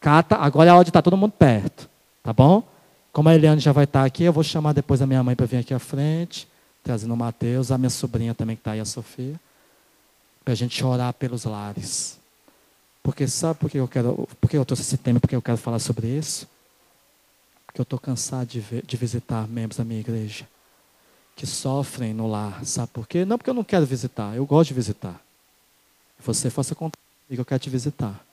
cata, 0.00 0.36
agora 0.36 0.70
é 0.70 0.72
a 0.72 0.74
hora 0.74 0.84
de 0.84 0.90
estar 0.90 1.02
todo 1.02 1.16
mundo 1.16 1.32
perto. 1.32 1.88
Tá 2.22 2.32
bom? 2.32 2.62
Como 3.12 3.28
a 3.28 3.34
Eliane 3.34 3.60
já 3.60 3.72
vai 3.72 3.84
estar 3.84 4.04
aqui, 4.04 4.24
eu 4.24 4.32
vou 4.32 4.44
chamar 4.44 4.72
depois 4.72 5.02
a 5.02 5.06
minha 5.06 5.22
mãe 5.22 5.34
para 5.34 5.46
vir 5.46 5.56
aqui 5.58 5.74
à 5.74 5.78
frente, 5.78 6.46
trazendo 6.82 7.14
o 7.14 7.16
Mateus, 7.16 7.72
a 7.72 7.78
minha 7.78 7.90
sobrinha 7.90 8.34
também 8.34 8.54
que 8.54 8.60
está 8.60 8.72
aí, 8.72 8.80
a 8.80 8.84
Sofia, 8.84 9.34
para 10.44 10.52
a 10.52 10.56
gente 10.56 10.84
orar 10.84 11.12
pelos 11.14 11.44
lares. 11.44 12.18
Porque 13.02 13.26
sabe 13.26 13.58
por 13.58 13.70
que 13.70 13.78
eu 13.78 13.88
quero, 13.88 14.28
por 14.40 14.54
eu 14.54 14.64
trouxe 14.64 14.82
esse 14.82 14.96
tema, 14.96 15.18
porque 15.18 15.34
eu 15.34 15.42
quero 15.42 15.56
falar 15.56 15.78
sobre 15.78 16.06
isso? 16.06 16.46
Porque 17.66 17.80
eu 17.80 17.82
estou 17.82 17.98
cansado 17.98 18.46
de, 18.46 18.60
ver, 18.60 18.84
de 18.84 18.96
visitar 18.96 19.48
membros 19.48 19.78
da 19.78 19.84
minha 19.84 20.00
igreja 20.00 20.46
que 21.34 21.46
sofrem 21.46 22.12
no 22.12 22.26
lar. 22.26 22.64
Sabe 22.64 22.88
por 22.92 23.06
quê? 23.06 23.24
Não 23.24 23.38
porque 23.38 23.48
eu 23.48 23.54
não 23.54 23.64
quero 23.64 23.86
visitar, 23.86 24.34
eu 24.36 24.44
gosto 24.44 24.68
de 24.68 24.74
visitar. 24.74 25.18
Você 26.24 26.50
faça 26.50 26.74
contato 26.74 26.98
comigo, 27.26 27.40
eu 27.40 27.44
quero 27.44 27.60
te 27.60 27.70
visitar. 27.70 28.27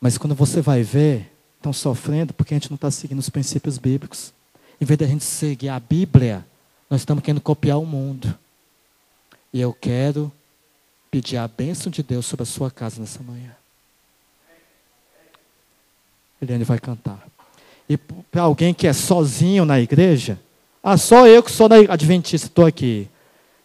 Mas 0.00 0.16
quando 0.16 0.34
você 0.34 0.60
vai 0.60 0.82
ver, 0.82 1.30
estão 1.56 1.72
sofrendo 1.72 2.32
porque 2.32 2.54
a 2.54 2.56
gente 2.56 2.70
não 2.70 2.76
está 2.76 2.90
seguindo 2.90 3.18
os 3.18 3.28
princípios 3.28 3.76
bíblicos. 3.76 4.32
Em 4.80 4.84
vez 4.84 4.96
de 4.96 5.04
a 5.04 5.08
gente 5.08 5.24
seguir 5.24 5.68
a 5.68 5.78
Bíblia, 5.78 6.44
nós 6.88 7.02
estamos 7.02 7.22
querendo 7.22 7.40
copiar 7.40 7.78
o 7.78 7.84
mundo. 7.84 8.34
E 9.52 9.60
eu 9.60 9.72
quero 9.74 10.32
pedir 11.10 11.36
a 11.36 11.46
bênção 11.46 11.92
de 11.92 12.02
Deus 12.02 12.24
sobre 12.24 12.44
a 12.44 12.46
sua 12.46 12.70
casa 12.70 13.00
nessa 13.00 13.22
manhã. 13.22 13.50
Eliane 16.40 16.64
vai 16.64 16.78
cantar. 16.78 17.26
E 17.88 17.96
para 17.96 18.42
alguém 18.42 18.72
que 18.72 18.86
é 18.86 18.92
sozinho 18.92 19.64
na 19.64 19.80
igreja, 19.80 20.38
ah, 20.82 20.96
só 20.96 21.26
eu 21.26 21.42
que 21.42 21.50
sou 21.50 21.68
da 21.68 21.76
adventista, 21.76 22.46
estou 22.46 22.64
aqui. 22.64 23.08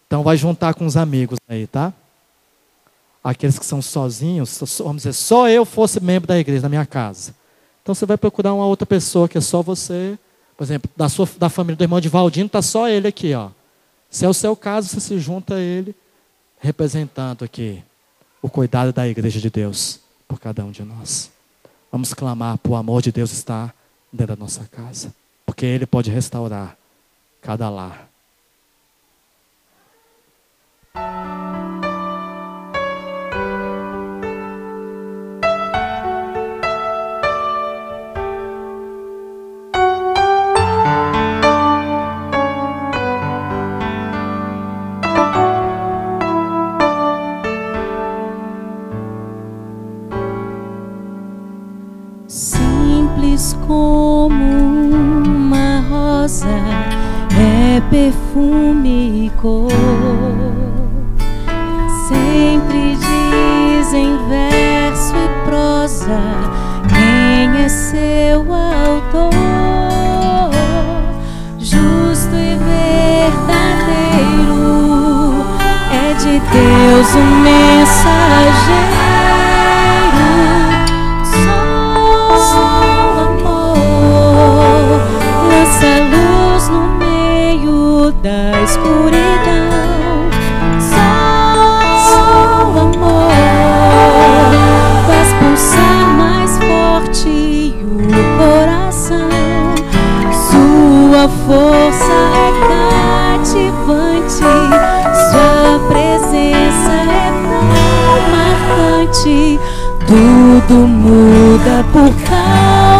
Então 0.07 0.23
vai 0.23 0.35
juntar 0.35 0.73
com 0.73 0.85
os 0.85 0.97
amigos 0.97 1.39
aí, 1.47 1.65
tá? 1.65 1.93
Aqueles 3.25 3.57
que 3.57 3.65
são 3.65 3.81
sozinhos, 3.81 4.59
vamos 4.77 4.97
dizer, 4.97 5.13
só 5.13 5.49
eu 5.49 5.65
fosse 5.65 5.99
membro 5.99 6.27
da 6.27 6.37
igreja, 6.37 6.61
da 6.61 6.69
minha 6.69 6.85
casa. 6.85 7.33
Então 7.81 7.95
você 7.95 8.05
vai 8.05 8.17
procurar 8.17 8.53
uma 8.53 8.67
outra 8.67 8.85
pessoa 8.85 9.27
que 9.27 9.35
é 9.35 9.41
só 9.41 9.63
você. 9.63 10.15
Por 10.55 10.63
exemplo, 10.63 10.89
da, 10.95 11.09
sua, 11.09 11.27
da 11.35 11.49
família 11.49 11.75
do 11.75 11.83
irmão 11.83 11.99
de 11.99 12.07
Valdino, 12.07 12.45
está 12.45 12.61
só 12.61 12.87
ele 12.87 13.07
aqui, 13.07 13.33
ó. 13.33 13.49
Se 14.11 14.25
é 14.25 14.29
o 14.29 14.33
seu 14.33 14.55
caso, 14.55 14.89
você 14.89 14.99
se 14.99 15.19
junta 15.19 15.55
a 15.55 15.59
ele, 15.59 15.95
representando 16.59 17.43
aqui 17.43 17.83
o 18.43 18.49
cuidado 18.49 18.93
da 18.93 19.07
igreja 19.07 19.41
de 19.41 19.49
Deus 19.49 19.99
por 20.27 20.39
cada 20.39 20.63
um 20.63 20.69
de 20.69 20.83
nós. 20.83 21.31
Vamos 21.91 22.13
clamar 22.13 22.59
por 22.59 22.75
amor 22.75 23.01
de 23.01 23.11
Deus 23.11 23.31
estar 23.31 23.73
dentro 24.13 24.35
da 24.35 24.39
nossa 24.39 24.65
casa. 24.65 25.11
Porque 25.45 25.65
Ele 25.65 25.87
pode 25.87 26.11
restaurar 26.11 26.77
cada 27.41 27.69
lar. 27.71 28.07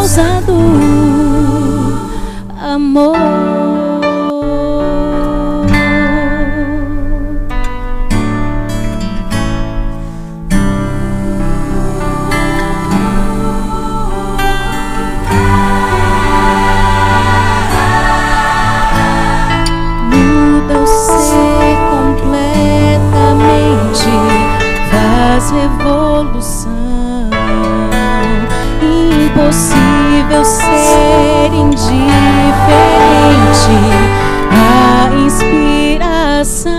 Causa 0.05 0.39
do 0.45 0.53
amor. 2.61 3.17
muda 20.11 20.85
ser 20.85 21.77
completamente, 21.89 24.13
faz 24.91 25.49
revolução. 25.49 26.34
Impossível 29.55 30.43
ser 30.43 31.53
indiferente 31.53 31.95
à 34.51 35.09
inspiração. 35.15 36.73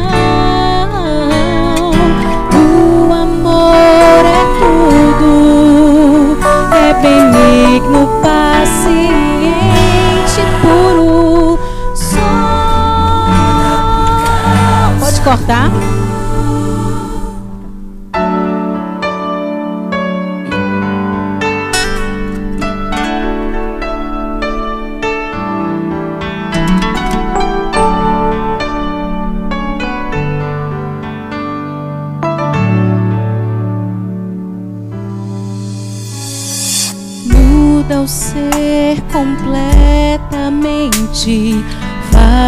O 2.53 3.11
amor 3.11 4.27
é 4.27 4.45
tudo, 4.61 6.37
é 6.71 6.93
benigno, 7.01 8.11
paciente, 8.21 8.85
puro. 10.61 11.59
Só 11.95 12.21
Pode 15.01 15.21
cortar? 15.23 15.71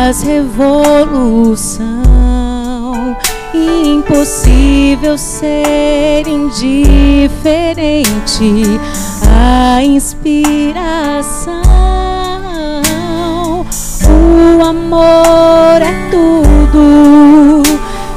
Faz 0.09 0.23
revolução. 0.23 1.85
Impossível 3.53 5.19
ser 5.19 6.27
indiferente 6.27 7.31
à 9.31 9.83
inspiração. 9.83 11.61
O 14.09 14.65
amor 14.65 15.83
é 15.83 15.93
tudo, 16.11 17.63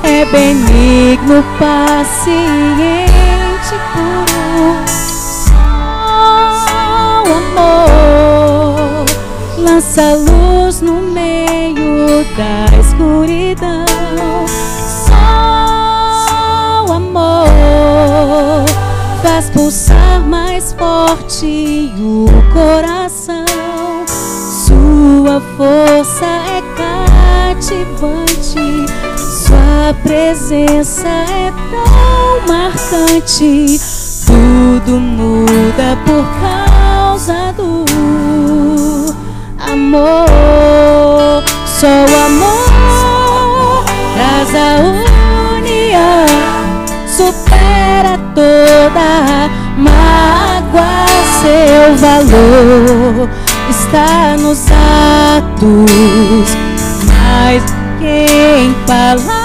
é 0.04 0.24
benigno, 0.26 1.44
paciente, 1.60 2.32
puro. 3.92 4.80
Só 4.88 5.52
o 7.28 7.34
amor 7.34 9.04
lança 9.58 10.16
luz 10.16 10.61
da 12.36 12.66
escuridão. 12.80 13.86
Só 15.06 16.86
o 16.88 16.92
amor 16.92 17.48
faz 19.22 19.50
pulsar 19.50 20.22
mais 20.26 20.74
forte 20.74 21.94
o 21.98 22.28
coração. 22.54 23.46
Sua 24.66 25.42
força 25.58 26.26
é 26.26 26.62
cativante, 27.56 28.86
sua 29.18 29.94
presença 30.04 31.08
é 31.08 31.52
tão 31.72 32.48
marcante. 32.48 33.80
Tudo 34.26 35.00
muda 35.00 35.98
por 36.06 36.26
causa 36.40 37.52
do 37.54 37.86
amor. 39.60 41.44
Só 41.82 41.88
o 41.88 42.26
amor 42.28 43.86
traz 44.14 44.54
a 44.54 44.68
união, 45.58 46.28
supera 47.08 48.20
toda 48.36 49.50
mágoa. 49.80 51.08
Seu 51.42 51.98
valor 51.98 53.28
está 53.68 54.38
nos 54.38 54.68
atos, 55.40 56.56
mais 57.08 57.64
que 58.00 58.28
em 58.60 58.74
palavras. 58.86 59.41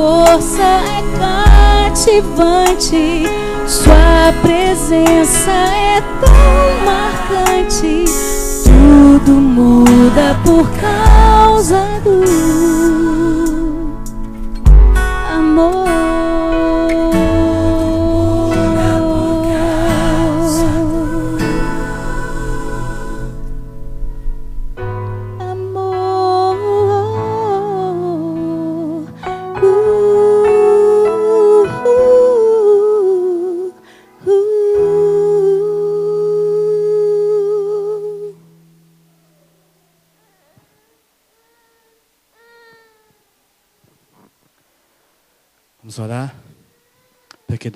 Força 0.00 0.62
é 0.62 1.02
cativante, 1.90 3.26
sua 3.66 4.32
presença 4.40 5.50
é 5.50 6.00
tão 6.24 6.86
marcante. 6.86 8.06
Tudo 8.64 9.32
muda 9.32 10.38
por 10.42 10.66
causa 10.80 11.84
do 12.02 13.09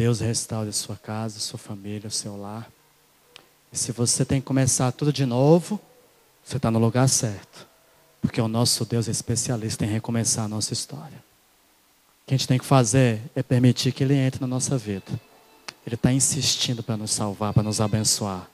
Deus 0.05 0.21
restaure 0.21 0.69
a 0.69 0.73
sua 0.73 0.97
casa, 0.97 1.39
a 1.39 1.41
sua 1.41 1.59
família, 1.59 2.09
o 2.09 2.11
seu 2.11 2.37
lar. 2.37 2.71
E 3.73 3.79
se 3.79 3.91
você 3.91 4.23
tem 4.23 4.39
que 4.39 4.47
começar 4.47 4.93
tudo 4.93 5.11
de 5.11 5.25
novo, 5.25 5.81
você 6.45 6.59
está 6.59 6.71
no 6.71 6.79
lugar 6.79 7.09
certo. 7.09 7.67
Porque 8.21 8.39
o 8.39 8.47
nosso 8.47 8.85
Deus 8.85 9.09
é 9.09 9.11
especialista 9.11 9.83
em 9.83 9.89
recomeçar 9.89 10.45
a 10.45 10.49
nossa 10.49 10.75
história. 10.75 11.17
O 11.17 12.27
que 12.27 12.35
a 12.35 12.37
gente 12.37 12.47
tem 12.47 12.59
que 12.59 12.67
fazer 12.67 13.19
é 13.35 13.43
permitir 13.43 13.93
que 13.93 14.05
Ele 14.05 14.13
entre 14.13 14.43
na 14.43 14.47
nossa 14.47 14.77
vida. 14.77 15.11
Ele 15.87 15.95
está 15.95 16.13
insistindo 16.13 16.83
para 16.83 16.99
nos 16.99 17.11
salvar, 17.11 17.55
para 17.55 17.63
nos 17.63 17.81
abençoar. 17.81 18.47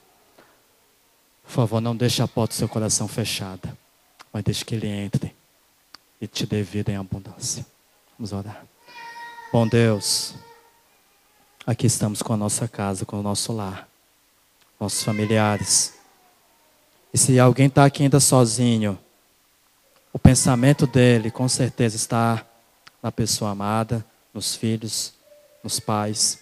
Por 1.43 1.51
favor, 1.51 1.81
não 1.81 1.97
deixe 1.97 2.21
a 2.21 2.29
porta 2.29 2.53
do 2.53 2.57
seu 2.59 2.69
coração 2.69 3.09
fechada, 3.09 3.77
mas 4.31 4.41
deixe 4.41 4.63
que 4.63 4.73
Ele 4.73 4.87
entre 4.87 5.35
e 6.21 6.27
te 6.27 6.45
dê 6.45 6.63
vida 6.63 6.93
em 6.93 6.95
abundância. 6.95 7.65
Vamos 8.17 8.31
orar. 8.31 8.65
Bom 9.51 9.67
Deus, 9.67 10.33
aqui 11.65 11.85
estamos 11.85 12.21
com 12.21 12.33
a 12.33 12.37
nossa 12.37 12.67
casa, 12.67 13.05
com 13.05 13.19
o 13.19 13.23
nosso 13.23 13.53
lar, 13.53 13.87
nossos 14.79 15.03
familiares. 15.03 15.93
E 17.13 17.17
se 17.17 17.39
alguém 17.39 17.67
está 17.67 17.85
aqui 17.85 18.03
ainda 18.03 18.19
sozinho, 18.19 18.97
o 20.11 20.19
pensamento 20.19 20.87
dele 20.87 21.29
com 21.29 21.47
certeza 21.47 21.95
está 21.95 22.45
na 23.01 23.11
pessoa 23.11 23.51
amada, 23.51 24.05
nos 24.33 24.55
filhos, 24.55 25.13
nos 25.63 25.79
pais. 25.79 26.39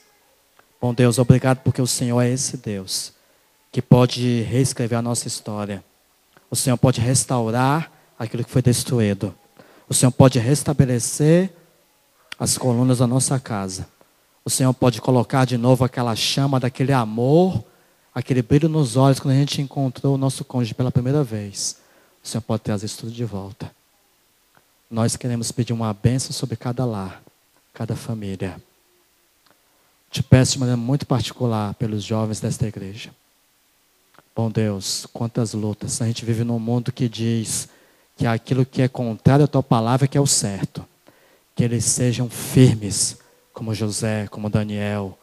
Bom 0.82 0.94
Deus, 0.94 1.20
obrigado 1.20 1.60
porque 1.60 1.82
o 1.82 1.88
Senhor 1.88 2.22
é 2.22 2.30
esse 2.30 2.58
Deus 2.58 3.14
que 3.72 3.82
pode 3.82 4.42
reescrever 4.42 4.98
a 4.98 5.02
nossa 5.02 5.28
história. 5.28 5.84
O 6.50 6.56
Senhor 6.56 6.78
pode 6.78 7.00
restaurar 7.00 7.92
aquilo 8.18 8.44
que 8.44 8.50
foi 8.50 8.62
destruído. 8.62 9.36
O 9.88 9.94
Senhor 9.94 10.12
pode 10.12 10.40
restabelecer 10.40 11.54
as 12.40 12.58
colunas 12.58 12.98
da 13.00 13.06
nossa 13.06 13.40
casa. 13.40 13.88
O 14.44 14.50
Senhor 14.50 14.74
pode 14.74 15.02
colocar 15.02 15.46
de 15.46 15.58
novo 15.58 15.84
aquela 15.84 16.16
chama 16.16 16.60
daquele 16.60 16.94
amor, 16.94 17.64
aquele 18.14 18.42
brilho 18.42 18.70
nos 18.70 18.96
olhos 18.96 19.20
quando 19.20 19.36
a 19.36 19.38
gente 19.38 19.62
encontrou 19.62 20.16
o 20.16 20.18
nosso 20.18 20.44
cônjuge 20.44 20.74
pela 20.74 20.92
primeira 20.92 21.24
vez. 21.24 21.78
O 22.24 22.28
Senhor 22.28 22.42
pode 22.42 22.64
trazer 22.64 22.86
isso 22.86 23.00
tudo 23.00 23.12
de 23.12 23.26
volta. 23.26 23.72
Nós 24.90 25.16
queremos 25.16 25.52
pedir 25.52 25.74
uma 25.74 25.94
bênção 25.94 26.32
sobre 26.32 26.56
cada 26.56 26.84
lar, 26.84 27.22
cada 27.74 27.96
família. 27.96 28.60
Te 30.10 30.24
peço 30.24 30.54
de 30.54 30.60
maneira 30.60 30.78
muito 30.78 31.06
particular 31.06 31.76
pelos 31.76 32.04
jovens 32.04 32.40
desta 32.40 32.68
igreja. 32.68 33.12
Bom 34.36 34.50
Deus, 34.50 35.06
quantas 35.14 35.54
lutas. 35.54 36.02
A 36.02 36.08
gente 36.08 36.26
vive 36.26 36.44
num 36.44 36.58
mundo 36.58 36.92
que 36.92 37.08
diz 37.08 37.70
que 38.18 38.26
aquilo 38.26 38.66
que 38.66 38.82
é 38.82 38.88
contrário 38.88 39.46
à 39.46 39.48
tua 39.48 39.62
palavra 39.62 40.08
que 40.08 40.18
é 40.18 40.22
o 40.22 40.26
certo. 40.26 40.84
Que 41.56 41.64
eles 41.64 41.86
sejam 41.86 42.30
firmes, 42.30 43.18
como 43.60 43.76
José, 43.76 44.26
como 44.32 44.50
Daniel. 44.50 45.20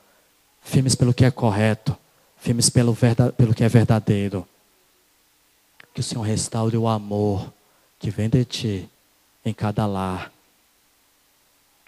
Firmes 0.61 0.95
pelo 0.95 1.15
que 1.15 1.25
é 1.25 1.31
correto. 1.31 1.97
Firmes 2.37 2.69
pelo, 2.69 2.95
pelo 3.35 3.55
que 3.55 3.65
é 3.65 3.69
verdadeiro. 3.69 4.47
Que 5.95 6.01
o 6.01 6.03
Senhor 6.03 6.21
restaure 6.21 6.77
o 6.77 6.87
amor 6.87 7.51
que 7.99 8.11
vem 8.11 8.29
de 8.29 8.45
ti 8.45 8.91
em 9.43 9.55
cada 9.55 9.87
lar. 9.87 10.31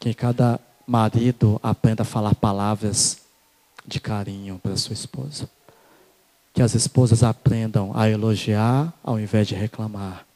Que 0.00 0.14
cada 0.14 0.58
marido 0.86 1.60
aprenda 1.62 2.00
a 2.00 2.06
falar 2.06 2.34
palavras 2.34 3.18
de 3.86 4.00
carinho 4.00 4.58
para 4.58 4.74
sua 4.78 4.94
esposa. 4.94 5.50
Que 6.54 6.62
as 6.62 6.74
esposas 6.74 7.22
aprendam 7.22 7.92
a 7.94 8.08
elogiar 8.08 8.90
ao 9.04 9.20
invés 9.20 9.46
de 9.46 9.54
reclamar. 9.54 10.26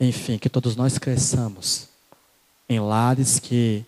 Enfim, 0.00 0.38
que 0.38 0.48
todos 0.48 0.76
nós 0.76 0.96
cresçamos 0.96 1.88
em 2.66 2.80
lares 2.80 3.38
que 3.38 3.84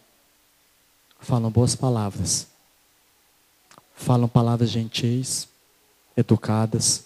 falam 1.22 1.50
boas 1.50 1.74
palavras, 1.74 2.46
falam 3.94 4.28
palavras 4.28 4.70
gentis, 4.70 5.48
educadas, 6.16 7.04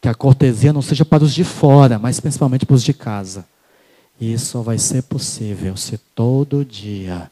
que 0.00 0.08
a 0.08 0.14
cortesia 0.14 0.72
não 0.72 0.82
seja 0.82 1.04
para 1.04 1.24
os 1.24 1.34
de 1.34 1.42
fora, 1.42 1.98
mas 1.98 2.20
principalmente 2.20 2.66
para 2.66 2.76
os 2.76 2.84
de 2.84 2.92
casa. 2.92 3.46
E 4.20 4.32
isso 4.32 4.46
só 4.46 4.62
vai 4.62 4.78
ser 4.78 5.02
possível 5.02 5.76
se 5.76 5.98
todo 5.98 6.64
dia 6.64 7.30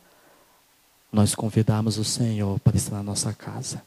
nós 1.12 1.35
convidarmos 1.35 1.99
o 1.99 2.05
Senhor 2.05 2.59
para 2.61 2.76
estar 2.76 2.97
na 2.97 3.03
nossa 3.03 3.32
casa. 3.32 3.82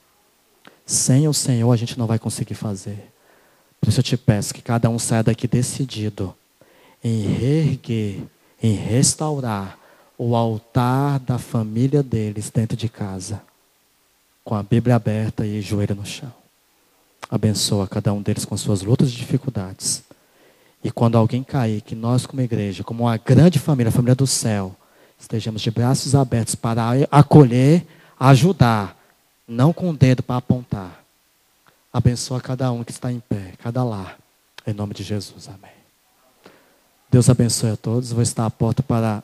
Sem 0.85 1.27
o 1.27 1.33
Senhor 1.33 1.71
a 1.71 1.75
gente 1.75 1.99
não 1.99 2.07
vai 2.07 2.17
conseguir 2.17 2.55
fazer. 2.55 3.11
Por 3.81 3.89
isso 3.89 3.99
eu 3.99 4.03
te 4.03 4.17
peço 4.17 4.53
que 4.53 4.61
cada 4.61 4.89
um 4.89 4.97
saia 4.97 5.23
daqui 5.23 5.47
decidido 5.47 6.33
em 7.03 7.21
reerguer, 7.21 8.23
em 8.61 8.73
restaurar 8.73 9.77
o 10.17 10.35
altar 10.35 11.19
da 11.19 11.37
família 11.37 12.01
deles 12.01 12.49
dentro 12.49 12.75
de 12.75 12.89
casa, 12.89 13.41
com 14.43 14.55
a 14.55 14.63
Bíblia 14.63 14.95
aberta 14.95 15.45
e 15.45 15.61
joelho 15.61 15.95
no 15.95 16.05
chão. 16.05 16.33
Abençoa 17.29 17.87
cada 17.87 18.13
um 18.13 18.21
deles 18.21 18.45
com 18.45 18.57
suas 18.57 18.81
lutas 18.81 19.09
e 19.09 19.15
dificuldades. 19.15 20.03
E 20.83 20.89
quando 20.89 21.17
alguém 21.17 21.43
cair, 21.43 21.81
que 21.81 21.95
nós, 21.95 22.25
como 22.25 22.41
igreja, 22.41 22.83
como 22.83 23.03
uma 23.03 23.17
grande 23.17 23.59
família, 23.59 23.89
a 23.89 23.91
família 23.91 24.15
do 24.15 24.25
céu, 24.25 24.75
estejamos 25.19 25.61
de 25.61 25.69
braços 25.69 26.15
abertos 26.15 26.55
para 26.55 26.83
acolher, 27.11 27.85
ajudar, 28.19 28.97
não 29.47 29.73
com 29.73 29.89
o 29.89 29.97
dedo 29.97 30.23
para 30.23 30.37
apontar. 30.37 31.03
Abençoa 31.91 32.39
cada 32.39 32.71
um 32.71 32.83
que 32.83 32.91
está 32.91 33.11
em 33.11 33.19
pé, 33.19 33.53
cada 33.61 33.83
lar. 33.83 34.17
Em 34.65 34.73
nome 34.73 34.93
de 34.93 35.03
Jesus, 35.03 35.47
amém. 35.47 35.71
Deus 37.09 37.29
abençoe 37.29 37.71
a 37.71 37.77
todos. 37.77 38.11
Vou 38.11 38.21
estar 38.21 38.45
à 38.45 38.49
porta 38.49 38.83
para 38.83 39.23